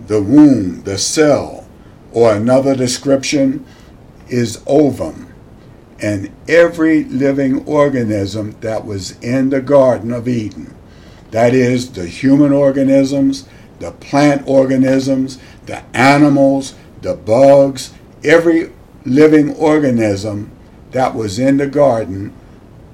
the 0.07 0.23
womb, 0.23 0.83
the 0.85 0.99
cell, 0.99 1.67
or 2.13 2.35
another 2.35 2.75
description 2.77 3.65
is 4.29 4.63
ovum. 4.67 5.33
and 6.01 6.31
every 6.49 7.05
living 7.05 7.65
organism 7.67 8.57
that 8.61 8.85
was 8.85 9.19
in 9.21 9.51
the 9.51 9.61
Garden 9.63 10.13
of 10.13 10.27
Eden. 10.29 10.72
That 11.33 11.55
is, 11.55 11.92
the 11.92 12.07
human 12.07 12.53
organisms, 12.53 13.49
the 13.81 13.90
plant 13.90 14.47
organisms, 14.47 15.38
the 15.66 15.83
animals, 15.97 16.75
the 17.01 17.14
bugs, 17.14 17.92
every 18.23 18.71
living 19.05 19.55
organism 19.57 20.51
that 20.92 21.14
was 21.14 21.38
in 21.38 21.57
the 21.57 21.66
garden 21.66 22.33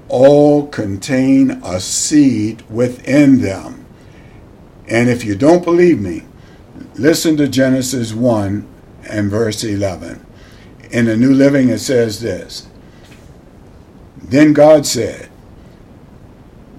all 0.08 0.66
contain 0.68 1.50
a 1.64 1.80
seed 1.80 2.62
within 2.70 3.42
them. 3.42 3.84
And 4.86 5.10
if 5.10 5.24
you 5.24 5.34
don't 5.34 5.64
believe 5.64 6.00
me, 6.00 6.22
listen 6.94 7.36
to 7.36 7.48
Genesis 7.48 8.14
1 8.14 8.66
and 9.10 9.30
verse 9.30 9.64
11. 9.64 10.24
In 10.90 11.04
the 11.06 11.16
New 11.16 11.34
Living, 11.34 11.68
it 11.68 11.80
says 11.80 12.20
this 12.20 12.68
Then 14.16 14.52
God 14.54 14.86
said, 14.86 15.27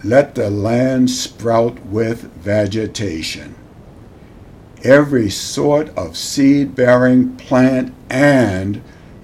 Let 0.04 0.36
the 0.36 0.50
land 0.50 1.10
sprout 1.10 1.86
with 1.86 2.32
vegetation, 2.36 3.56
every 4.82 5.30
sort 5.30 5.90
of 5.98 6.16
seed 6.16 6.74
bearing 6.74 7.36
plant 7.36 7.94
and 8.10 8.82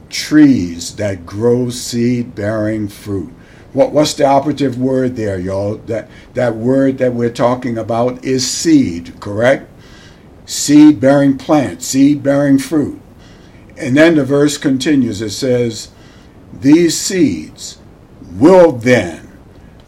trees 0.10 0.96
that 0.98 1.26
grow 1.26 1.70
seed 1.70 2.36
bearing 2.36 2.90
fruit. 2.90 3.34
What, 3.72 3.92
what's 3.92 4.14
the 4.14 4.26
operative 4.26 4.78
word 4.78 5.16
there, 5.16 5.40
y'all? 5.40 5.76
That, 5.76 6.10
that 6.34 6.56
word 6.56 6.98
that 6.98 7.14
we're 7.14 7.30
talking 7.30 7.78
about 7.78 8.24
is 8.26 8.50
seed, 8.50 9.20
correct? 9.22 9.70
Seed 10.46 11.00
bearing 11.00 11.38
plant, 11.38 11.84
seed 11.84 12.22
bearing 12.22 12.58
fruit. 12.58 13.02
And 13.78 13.96
then 13.96 14.16
the 14.16 14.26
verse 14.26 14.58
continues. 14.58 15.22
It 15.22 15.32
says, 15.32 15.92
These 16.54 16.98
seeds 16.98 17.80
will 18.22 18.74
then 18.74 19.25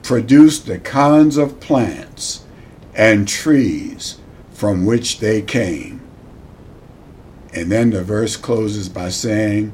produce 0.08 0.60
the 0.60 0.80
kinds 0.80 1.36
of 1.36 1.60
plants 1.60 2.46
and 2.96 3.28
trees 3.28 4.18
from 4.52 4.86
which 4.86 5.20
they 5.20 5.42
came. 5.42 6.00
And 7.54 7.70
then 7.70 7.90
the 7.90 8.06
verse 8.06 8.38
closes 8.38 8.88
by 8.88 9.10
saying, 9.10 9.74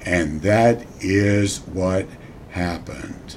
And 0.00 0.42
that 0.42 0.84
is 1.00 1.60
what 1.60 2.08
happened. 2.50 3.36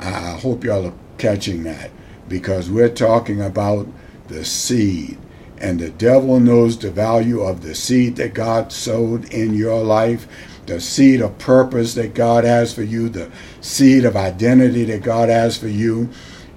I 0.00 0.32
hope 0.32 0.64
y'all 0.64 0.86
are 0.86 0.94
catching 1.16 1.62
that 1.62 1.92
because 2.28 2.68
we're 2.68 2.88
talking 2.88 3.40
about 3.40 3.86
the 4.26 4.44
seed 4.44 5.16
and 5.58 5.78
the 5.78 5.90
devil 5.90 6.40
knows 6.40 6.76
the 6.76 6.90
value 6.90 7.42
of 7.42 7.62
the 7.62 7.76
seed 7.76 8.16
that 8.16 8.34
God 8.34 8.72
sowed 8.72 9.32
in 9.32 9.54
your 9.54 9.80
life, 9.84 10.26
the 10.70 10.80
seed 10.80 11.20
of 11.20 11.36
purpose 11.38 11.94
that 11.94 12.14
God 12.14 12.44
has 12.44 12.72
for 12.72 12.82
you, 12.82 13.08
the 13.08 13.30
seed 13.60 14.04
of 14.04 14.16
identity 14.16 14.84
that 14.84 15.02
God 15.02 15.28
has 15.28 15.58
for 15.58 15.68
you. 15.68 16.08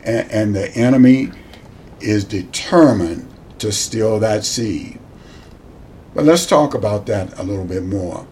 And, 0.03 0.31
and 0.31 0.55
the 0.55 0.69
enemy 0.75 1.31
is 1.99 2.23
determined 2.23 3.27
to 3.59 3.71
steal 3.71 4.19
that 4.19 4.45
seed. 4.45 4.99
But 6.13 6.25
let's 6.25 6.45
talk 6.45 6.75
about 6.75 7.07
that 7.07 7.37
a 7.39 7.43
little 7.43 7.65
bit 7.65 7.83
more 7.83 8.27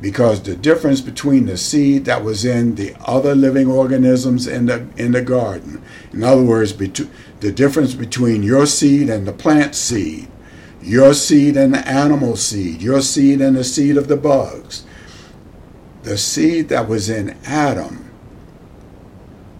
because 0.00 0.42
the 0.42 0.56
difference 0.56 1.00
between 1.00 1.46
the 1.46 1.56
seed 1.56 2.06
that 2.06 2.24
was 2.24 2.44
in 2.44 2.74
the 2.74 2.96
other 3.04 3.34
living 3.34 3.70
organisms 3.70 4.46
in 4.46 4.66
the 4.66 4.88
in 4.96 5.12
the 5.12 5.20
garden 5.20 5.82
in 6.12 6.24
other 6.24 6.42
words 6.42 6.74
the 6.74 7.52
difference 7.52 7.92
between 7.92 8.42
your 8.42 8.64
seed 8.64 9.10
and 9.10 9.28
the 9.28 9.32
plant 9.32 9.74
seed 9.74 10.26
your 10.80 11.12
seed 11.12 11.54
and 11.54 11.74
the 11.74 11.86
animal 11.86 12.34
seed 12.34 12.80
your 12.80 13.02
seed 13.02 13.42
and 13.42 13.56
the 13.56 13.64
seed 13.64 13.98
of 13.98 14.08
the 14.08 14.16
bugs 14.16 14.86
the 16.02 16.16
seed 16.16 16.68
that 16.68 16.88
was 16.88 17.08
in 17.08 17.36
Adam 17.44 18.10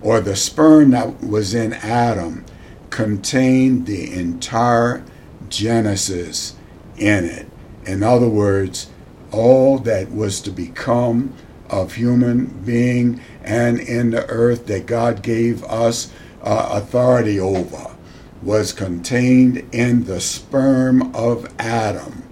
or 0.03 0.21
the 0.21 0.37
sperm 0.37 0.91
that 0.91 1.23
was 1.23 1.55
in 1.55 1.73
Adam 1.75 2.45
contained 2.89 3.87
the 3.87 4.13
entire 4.13 5.05
Genesis 5.49 6.55
in 6.97 7.25
it 7.25 7.47
in 7.85 8.03
other 8.03 8.29
words 8.29 8.91
all 9.33 9.79
that 9.79 10.11
was 10.11 10.41
to 10.41 10.51
become 10.51 11.33
of 11.69 11.95
human 11.95 12.47
being 12.65 13.21
and 13.43 13.79
in 13.79 14.11
the 14.11 14.27
earth 14.29 14.67
that 14.67 14.87
God 14.87 15.23
gave 15.23 15.63
us 15.65 16.13
uh, 16.43 16.71
authority 16.73 17.39
over 17.39 17.95
was 18.43 18.73
contained 18.73 19.69
in 19.73 20.05
the 20.05 20.21
sperm 20.21 21.15
of 21.15 21.53
Adam. 21.59 22.25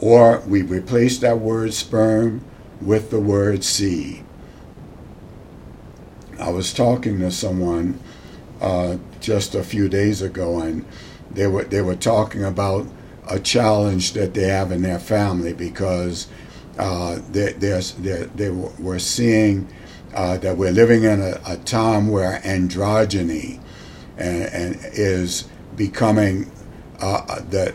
Or 0.00 0.40
we 0.40 0.62
replace 0.62 1.18
that 1.18 1.38
word 1.38 1.74
sperm 1.74 2.44
with 2.80 3.10
the 3.10 3.20
word 3.20 3.64
see. 3.64 4.22
I 6.38 6.50
was 6.50 6.72
talking 6.72 7.18
to 7.20 7.30
someone 7.30 7.98
uh, 8.60 8.96
just 9.20 9.54
a 9.54 9.62
few 9.62 9.88
days 9.88 10.22
ago, 10.22 10.60
and 10.60 10.84
they 11.30 11.46
were 11.46 11.64
they 11.64 11.82
were 11.82 11.96
talking 11.96 12.44
about 12.44 12.86
a 13.28 13.38
challenge 13.38 14.12
that 14.14 14.34
they 14.34 14.48
have 14.48 14.72
in 14.72 14.82
their 14.82 14.98
family 14.98 15.52
because 15.52 16.28
uh, 16.78 17.20
they, 17.30 17.52
they're, 17.52 17.80
they're, 17.80 18.26
they 18.26 18.50
were 18.50 18.98
seeing 18.98 19.68
uh, 20.14 20.36
that 20.38 20.56
we're 20.56 20.72
living 20.72 21.04
in 21.04 21.20
a, 21.20 21.40
a 21.46 21.56
time 21.58 22.08
where 22.08 22.40
androgyny 22.40 23.60
and, 24.16 24.44
and 24.44 24.78
is 24.92 25.46
becoming 25.76 26.50
uh, 27.00 27.40
the, 27.42 27.74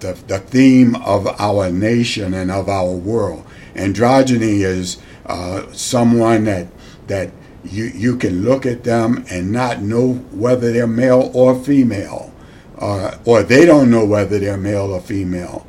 the, 0.00 0.12
the 0.26 0.38
theme 0.38 0.94
of 0.96 1.26
our 1.40 1.70
nation 1.70 2.32
and 2.32 2.50
of 2.50 2.68
our 2.68 2.92
world. 2.92 3.44
Androgyny 3.76 4.64
is 4.64 4.98
uh, 5.26 5.70
someone 5.72 6.44
that 6.44 6.68
that 7.06 7.30
you 7.64 7.84
you 7.84 8.16
can 8.16 8.44
look 8.44 8.66
at 8.66 8.84
them 8.84 9.24
and 9.30 9.52
not 9.52 9.82
know 9.82 10.14
whether 10.32 10.72
they're 10.72 10.86
male 10.86 11.30
or 11.34 11.54
female 11.54 12.32
uh, 12.78 13.16
or 13.24 13.42
they 13.42 13.64
don't 13.64 13.90
know 13.90 14.04
whether 14.04 14.38
they're 14.38 14.56
male 14.56 14.92
or 14.92 15.00
female. 15.00 15.66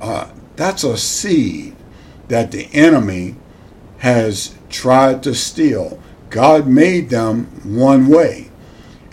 Uh, 0.00 0.28
that's 0.56 0.84
a 0.84 0.96
seed 0.96 1.74
that 2.28 2.50
the 2.52 2.68
enemy 2.72 3.36
has 3.98 4.54
tried 4.68 5.22
to 5.22 5.34
steal. 5.34 6.00
God 6.28 6.66
made 6.66 7.10
them 7.10 7.46
one 7.64 8.08
way, 8.08 8.50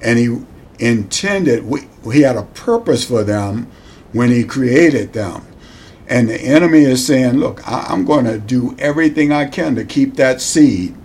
and 0.01 0.19
He 0.19 0.37
intended, 0.79 1.65
we, 1.65 1.87
He 2.11 2.21
had 2.21 2.35
a 2.35 2.43
purpose 2.43 3.03
for 3.05 3.23
them 3.23 3.67
when 4.11 4.29
He 4.29 4.43
created 4.43 5.13
them. 5.13 5.46
And 6.07 6.29
the 6.29 6.39
enemy 6.39 6.83
is 6.83 7.05
saying, 7.05 7.33
Look, 7.33 7.67
I, 7.67 7.87
I'm 7.89 8.05
going 8.05 8.25
to 8.25 8.39
do 8.39 8.75
everything 8.79 9.31
I 9.31 9.45
can 9.45 9.75
to 9.75 9.83
keep 9.83 10.15
that 10.15 10.41
seed 10.41 10.95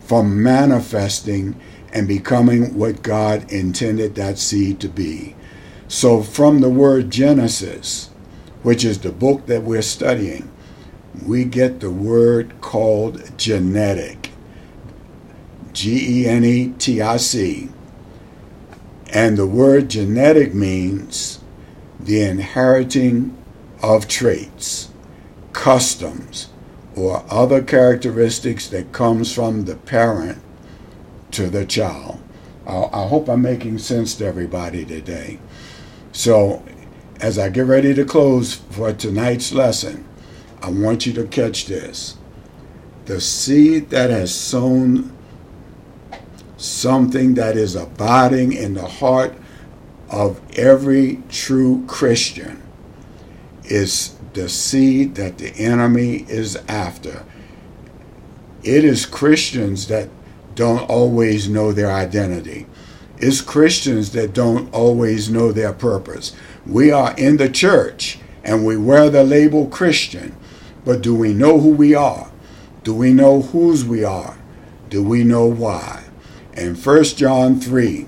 from 0.00 0.42
manifesting 0.42 1.60
and 1.92 2.06
becoming 2.06 2.76
what 2.76 3.02
God 3.02 3.50
intended 3.52 4.14
that 4.14 4.38
seed 4.38 4.80
to 4.80 4.88
be. 4.88 5.34
So, 5.88 6.22
from 6.22 6.60
the 6.60 6.70
word 6.70 7.10
Genesis, 7.10 8.10
which 8.62 8.84
is 8.84 9.00
the 9.00 9.12
book 9.12 9.46
that 9.46 9.62
we're 9.62 9.82
studying, 9.82 10.50
we 11.24 11.44
get 11.44 11.80
the 11.80 11.90
word 11.90 12.60
called 12.60 13.36
genetic. 13.38 14.30
G 15.72 16.22
E 16.22 16.28
N 16.28 16.44
E 16.44 16.68
T 16.78 17.00
I 17.00 17.16
C. 17.16 17.68
And 19.12 19.36
the 19.36 19.46
word 19.46 19.90
genetic 19.90 20.54
means 20.54 21.40
the 22.00 22.22
inheriting 22.22 23.36
of 23.84 24.08
traits, 24.08 24.88
customs, 25.52 26.48
or 26.96 27.22
other 27.28 27.62
characteristics 27.62 28.66
that 28.68 28.92
comes 28.92 29.32
from 29.32 29.66
the 29.66 29.76
parent 29.76 30.40
to 31.30 31.50
the 31.50 31.66
child. 31.66 32.18
I, 32.66 32.76
I 32.76 33.06
hope 33.08 33.28
I'm 33.28 33.42
making 33.42 33.78
sense 33.78 34.14
to 34.14 34.26
everybody 34.26 34.86
today. 34.86 35.38
So, 36.12 36.64
as 37.20 37.38
I 37.38 37.50
get 37.50 37.66
ready 37.66 37.92
to 37.92 38.04
close 38.06 38.54
for 38.54 38.92
tonight's 38.92 39.52
lesson, 39.52 40.06
I 40.62 40.70
want 40.70 41.04
you 41.04 41.12
to 41.14 41.26
catch 41.26 41.66
this. 41.66 42.16
The 43.04 43.20
seed 43.20 43.90
that 43.90 44.08
has 44.08 44.34
sown 44.34 45.14
something 46.56 47.34
that 47.34 47.58
is 47.58 47.76
abiding 47.76 48.54
in 48.54 48.72
the 48.74 48.88
heart 48.88 49.36
of 50.08 50.40
every 50.56 51.22
true 51.28 51.84
Christian 51.86 52.63
is 53.64 54.16
the 54.34 54.48
seed 54.48 55.14
that 55.14 55.38
the 55.38 55.50
enemy 55.56 56.24
is 56.28 56.56
after. 56.68 57.24
It 58.62 58.84
is 58.84 59.06
Christians 59.06 59.88
that 59.88 60.08
don't 60.54 60.88
always 60.88 61.48
know 61.48 61.72
their 61.72 61.90
identity. 61.90 62.66
It's 63.18 63.40
Christians 63.40 64.12
that 64.12 64.34
don't 64.34 64.72
always 64.72 65.30
know 65.30 65.52
their 65.52 65.72
purpose. 65.72 66.34
We 66.66 66.90
are 66.90 67.14
in 67.16 67.36
the 67.36 67.48
church 67.48 68.18
and 68.42 68.66
we 68.66 68.76
wear 68.76 69.08
the 69.08 69.24
label 69.24 69.66
Christian, 69.66 70.36
but 70.84 71.00
do 71.00 71.14
we 71.14 71.32
know 71.32 71.58
who 71.60 71.70
we 71.70 71.94
are? 71.94 72.30
Do 72.82 72.94
we 72.94 73.12
know 73.12 73.42
whose 73.42 73.84
we 73.84 74.04
are? 74.04 74.36
Do 74.90 75.02
we 75.02 75.24
know 75.24 75.46
why? 75.46 76.04
And 76.54 76.82
1 76.82 77.04
John 77.04 77.58
3, 77.58 78.06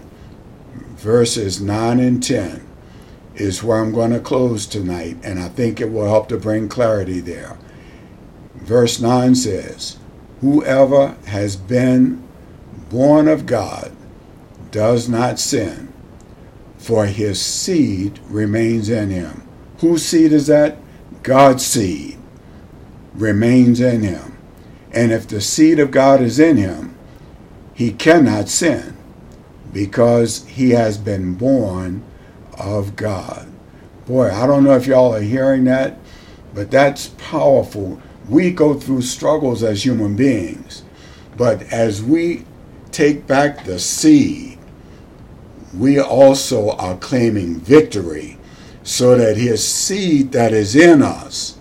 verses 0.96 1.60
9 1.60 2.00
and 2.00 2.22
10 2.22 2.65
is 3.36 3.62
where 3.62 3.78
I'm 3.78 3.92
going 3.92 4.12
to 4.12 4.20
close 4.20 4.66
tonight, 4.66 5.16
and 5.22 5.38
I 5.38 5.48
think 5.48 5.80
it 5.80 5.92
will 5.92 6.08
help 6.08 6.28
to 6.30 6.38
bring 6.38 6.68
clarity 6.68 7.20
there. 7.20 7.56
Verse 8.54 9.00
9 9.00 9.34
says, 9.34 9.98
Whoever 10.40 11.16
has 11.26 11.56
been 11.56 12.26
born 12.90 13.28
of 13.28 13.46
God 13.46 13.92
does 14.70 15.08
not 15.08 15.38
sin, 15.38 15.92
for 16.78 17.06
his 17.06 17.40
seed 17.40 18.18
remains 18.28 18.88
in 18.88 19.10
him. 19.10 19.46
Whose 19.78 20.04
seed 20.04 20.32
is 20.32 20.46
that? 20.46 20.78
God's 21.22 21.64
seed 21.64 22.18
remains 23.14 23.80
in 23.80 24.02
him. 24.02 24.38
And 24.92 25.12
if 25.12 25.28
the 25.28 25.40
seed 25.40 25.78
of 25.78 25.90
God 25.90 26.20
is 26.20 26.38
in 26.38 26.56
him, 26.56 26.96
he 27.74 27.92
cannot 27.92 28.48
sin 28.48 28.96
because 29.72 30.46
he 30.46 30.70
has 30.70 30.96
been 30.96 31.34
born 31.34 32.02
of 32.58 32.96
God. 32.96 33.46
Boy, 34.06 34.30
I 34.30 34.46
don't 34.46 34.64
know 34.64 34.76
if 34.76 34.86
y'all 34.86 35.14
are 35.14 35.20
hearing 35.20 35.64
that, 35.64 35.98
but 36.54 36.70
that's 36.70 37.08
powerful. 37.18 38.00
We 38.28 38.50
go 38.50 38.74
through 38.74 39.02
struggles 39.02 39.62
as 39.62 39.84
human 39.84 40.16
beings, 40.16 40.82
but 41.36 41.62
as 41.72 42.02
we 42.02 42.44
take 42.92 43.26
back 43.26 43.64
the 43.64 43.78
seed, 43.78 44.58
we 45.76 46.00
also 46.00 46.70
are 46.70 46.96
claiming 46.96 47.60
victory 47.60 48.38
so 48.82 49.16
that 49.16 49.36
his 49.36 49.66
seed 49.66 50.32
that 50.32 50.52
is 50.52 50.76
in 50.76 51.02
us 51.02 51.58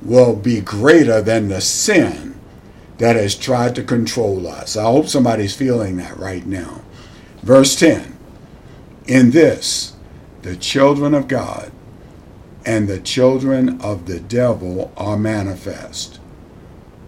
will 0.00 0.34
be 0.34 0.60
greater 0.60 1.20
than 1.20 1.48
the 1.48 1.60
sin 1.60 2.38
that 2.98 3.16
has 3.16 3.34
tried 3.34 3.74
to 3.74 3.82
control 3.82 4.46
us. 4.46 4.76
I 4.76 4.84
hope 4.84 5.06
somebody's 5.06 5.54
feeling 5.54 5.96
that 5.98 6.16
right 6.16 6.44
now. 6.46 6.82
Verse 7.42 7.76
10 7.76 8.16
In 9.06 9.30
this, 9.30 9.91
the 10.42 10.56
children 10.56 11.14
of 11.14 11.28
God 11.28 11.72
and 12.64 12.88
the 12.88 13.00
children 13.00 13.80
of 13.80 14.06
the 14.06 14.20
devil 14.20 14.92
are 14.96 15.16
manifest. 15.16 16.20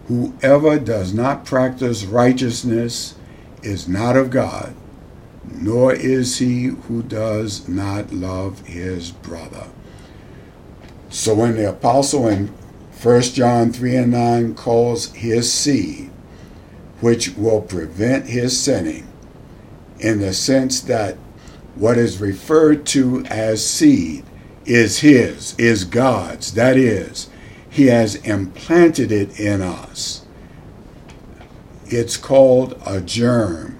Whoever 0.07 0.79
does 0.79 1.13
not 1.13 1.45
practice 1.45 2.05
righteousness 2.05 3.15
is 3.63 3.87
not 3.87 4.15
of 4.15 4.29
God, 4.29 4.75
nor 5.43 5.93
is 5.93 6.37
he 6.37 6.65
who 6.65 7.01
does 7.03 7.67
not 7.67 8.13
love 8.13 8.65
his 8.67 9.11
brother. 9.11 9.67
So 11.09 11.33
when 11.33 11.55
the 11.55 11.69
apostle 11.69 12.27
in 12.27 12.47
1 13.01 13.21
John 13.21 13.71
3 13.71 13.95
and 13.95 14.11
9 14.11 14.55
calls 14.55 15.13
his 15.13 15.51
seed, 15.51 16.11
which 17.01 17.35
will 17.35 17.61
prevent 17.61 18.27
his 18.27 18.59
sinning, 18.59 19.07
in 19.99 20.19
the 20.19 20.33
sense 20.33 20.81
that 20.81 21.17
what 21.75 21.97
is 21.97 22.21
referred 22.21 22.85
to 22.87 23.25
as 23.25 23.65
seed 23.65 24.23
is 24.65 24.99
his, 24.99 25.55
is 25.57 25.83
God's. 25.83 26.53
That 26.53 26.77
is, 26.77 27.29
he 27.69 27.87
has 27.87 28.15
implanted 28.15 29.11
it 29.11 29.39
in 29.39 29.61
us. 29.61 30.25
It's 31.85 32.17
called 32.17 32.81
a 32.85 33.01
germ. 33.01 33.77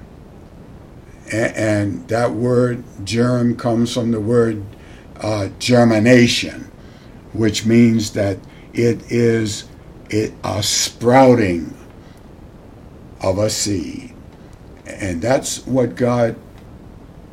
And 1.31 2.07
that 2.09 2.31
word 2.31 2.83
germ 3.03 3.55
comes 3.55 3.93
from 3.93 4.11
the 4.11 4.19
word 4.19 4.63
uh, 5.21 5.49
germination, 5.57 6.69
which 7.33 7.65
means 7.65 8.11
that 8.11 8.37
it 8.73 9.11
is 9.11 9.65
a 10.11 10.61
sprouting 10.61 11.75
of 13.21 13.39
a 13.39 13.49
seed. 13.49 14.13
And 14.85 15.21
that's 15.21 15.65
what 15.65 15.95
God 15.95 16.35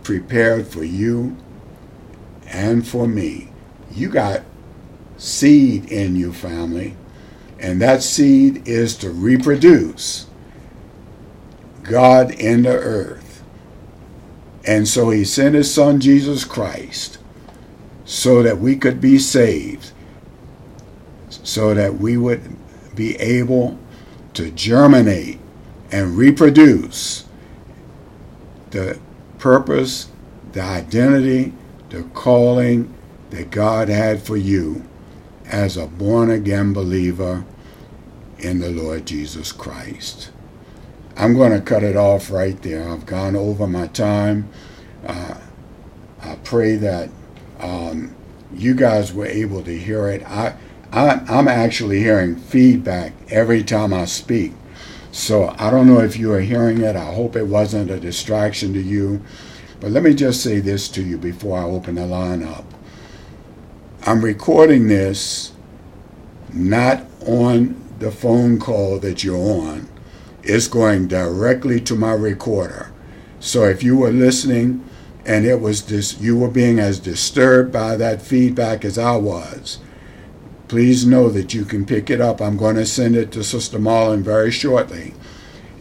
prepared 0.03 0.67
for 0.67 0.85
you 0.85 1.37
and 2.47 2.87
for 2.87 3.07
me. 3.07 3.49
You 3.91 4.09
got 4.09 4.43
seed 5.17 5.91
in 5.91 6.17
your 6.17 6.33
family, 6.33 6.97
and 7.59 7.81
that 7.81 8.03
seed 8.03 8.67
is 8.67 8.97
to 8.99 9.11
reproduce 9.11 10.27
God 11.83 12.31
in 12.33 12.63
the 12.63 12.77
earth. 12.77 13.43
And 14.65 14.87
so 14.87 15.11
he 15.11 15.25
sent 15.25 15.55
his 15.55 15.73
son 15.73 16.01
Jesus 16.01 16.45
Christ 16.45 17.19
so 18.05 18.43
that 18.43 18.59
we 18.59 18.77
could 18.77 19.01
be 19.01 19.19
saved, 19.19 19.93
so 21.29 21.75
that 21.75 21.95
we 21.95 22.17
would 22.17 22.57
be 22.95 23.17
able 23.17 23.79
to 24.35 24.51
germinate 24.51 25.39
and 25.91 26.17
reproduce 26.17 27.25
the 28.71 28.99
purpose, 29.43 30.09
the 30.53 30.61
identity, 30.61 31.53
the 31.91 32.05
calling 32.15 32.95
that 33.31 33.51
God 33.51 33.89
had 33.89 34.23
for 34.23 34.37
you 34.37 34.85
as 35.47 35.77
a 35.77 35.89
born 35.89 36.31
again 36.31 36.73
believer 36.73 37.45
in 38.39 38.61
the 38.61 38.71
Lord 38.71 39.05
Jesus 39.05 39.51
Christ. 39.51 40.31
I'm 41.17 41.35
going 41.35 41.51
to 41.51 41.61
cut 41.61 41.83
it 41.83 41.97
off 41.97 42.31
right 42.31 42.61
there. 42.63 42.89
I've 42.89 43.05
gone 43.05 43.35
over 43.35 43.67
my 43.67 43.89
time. 43.89 44.49
Uh, 45.05 45.35
I 46.21 46.37
pray 46.45 46.77
that 46.77 47.11
um, 47.59 48.15
you 48.55 48.75
guys 48.75 49.13
were 49.13 49.27
able 49.27 49.65
to 49.65 49.77
hear 49.77 50.07
it. 50.07 50.23
I, 50.23 50.55
I, 50.93 51.15
I'm 51.29 51.49
actually 51.49 51.99
hearing 51.99 52.37
feedback 52.37 53.13
every 53.29 53.65
time 53.65 53.93
I 53.93 54.05
speak. 54.05 54.53
So 55.13 55.55
I 55.59 55.71
don't 55.71 55.87
know 55.87 56.01
if 56.01 56.17
you 56.17 56.33
are 56.33 56.41
hearing 56.41 56.81
it. 56.81 56.97
I 56.97 57.13
hope 57.13 57.37
it 57.37 57.47
wasn't 57.47 57.91
a 57.91 58.01
distraction 58.01 58.73
to 58.73 58.81
you. 58.81 59.23
But 59.79 59.91
let 59.91 60.03
me 60.03 60.15
just 60.15 60.43
say 60.43 60.59
this 60.59 60.89
to 60.89 61.03
you 61.03 61.19
before 61.19 61.59
I 61.59 61.65
open 61.65 61.97
the 61.97 62.07
line 62.07 62.43
up. 62.43 62.65
I'm 64.05 64.25
recording 64.25 64.89
this 64.89 65.53
not 66.53 67.05
on 67.27 67.77
the 67.99 68.11
phone 68.11 68.59
call 68.59 68.99
that 69.01 69.23
you're 69.23 69.37
on. 69.37 69.89
It's 70.43 70.67
going 70.67 71.09
directly 71.09 71.81
to 71.83 71.95
my 71.95 72.13
recorder. 72.13 72.91
So 73.39 73.65
if 73.65 73.83
you 73.83 73.97
were 73.97 74.11
listening 74.11 74.85
and 75.27 75.45
it 75.45 75.61
was 75.61 75.87
this 75.87 76.21
you 76.21 76.39
were 76.39 76.51
being 76.51 76.79
as 76.79 76.99
disturbed 76.99 77.71
by 77.71 77.97
that 77.97 78.23
feedback 78.23 78.85
as 78.85 78.99
I 78.99 79.17
was, 79.17 79.79
please 80.73 81.05
know 81.05 81.29
that 81.29 81.53
you 81.53 81.67
can 81.67 81.85
pick 81.85 82.09
it 82.09 82.19
up. 82.19 82.41
I'm 82.41 82.57
going 82.57 82.77
to 82.77 82.87
send 82.87 83.15
it 83.15 83.31
to 83.33 83.45
Sister 83.45 83.79
Marlin 83.79 84.23
very 84.23 84.51
shortly, 84.51 85.13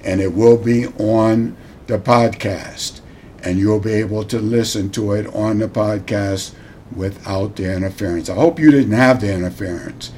and 0.04 0.20
it 0.20 0.34
will 0.34 0.58
be 0.58 0.88
on 0.88 1.56
the 1.88 1.98
podcast, 1.98 3.00
and 3.42 3.58
you'll 3.58 3.80
be 3.80 3.94
able 3.94 4.26
to 4.26 4.38
listen 4.38 4.90
to 4.90 5.14
it 5.14 5.34
on 5.34 5.60
the 5.60 5.70
podcast 5.70 6.54
without 6.94 7.56
the 7.56 7.74
interference. 7.74 8.30
I 8.30 8.36
hope 8.36 8.60
you 8.60 8.70
didn't 8.70 8.92
have 8.92 9.22
the 9.22 9.34
interference, 9.34 10.12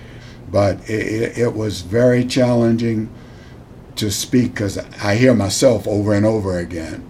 but 0.51 0.89
it, 0.89 1.37
it 1.37 1.53
was 1.53 1.81
very 1.81 2.25
challenging 2.25 3.11
to 3.97 4.09
speak 4.09 4.55
because 4.55 4.79
I 5.03 5.17
hear 5.17 5.35
myself 5.35 5.87
over 5.87 6.15
and 6.15 6.25
over 6.25 6.57
again. 6.57 7.07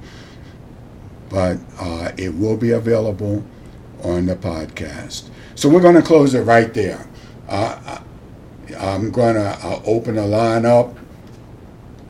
But 1.29 1.59
uh, 1.79 2.11
it 2.17 2.35
will 2.35 2.57
be 2.57 2.71
available 2.71 3.45
on 4.03 4.25
the 4.25 4.35
podcast. 4.35 5.29
So 5.55 5.69
we're 5.69 5.79
going 5.79 5.95
to 5.95 6.01
close 6.01 6.33
it 6.33 6.41
right 6.41 6.73
there. 6.73 7.07
I, 7.53 8.01
am 8.77 9.11
going 9.11 9.35
to 9.35 9.81
open 9.85 10.15
the 10.15 10.25
line 10.25 10.65
up 10.65 10.97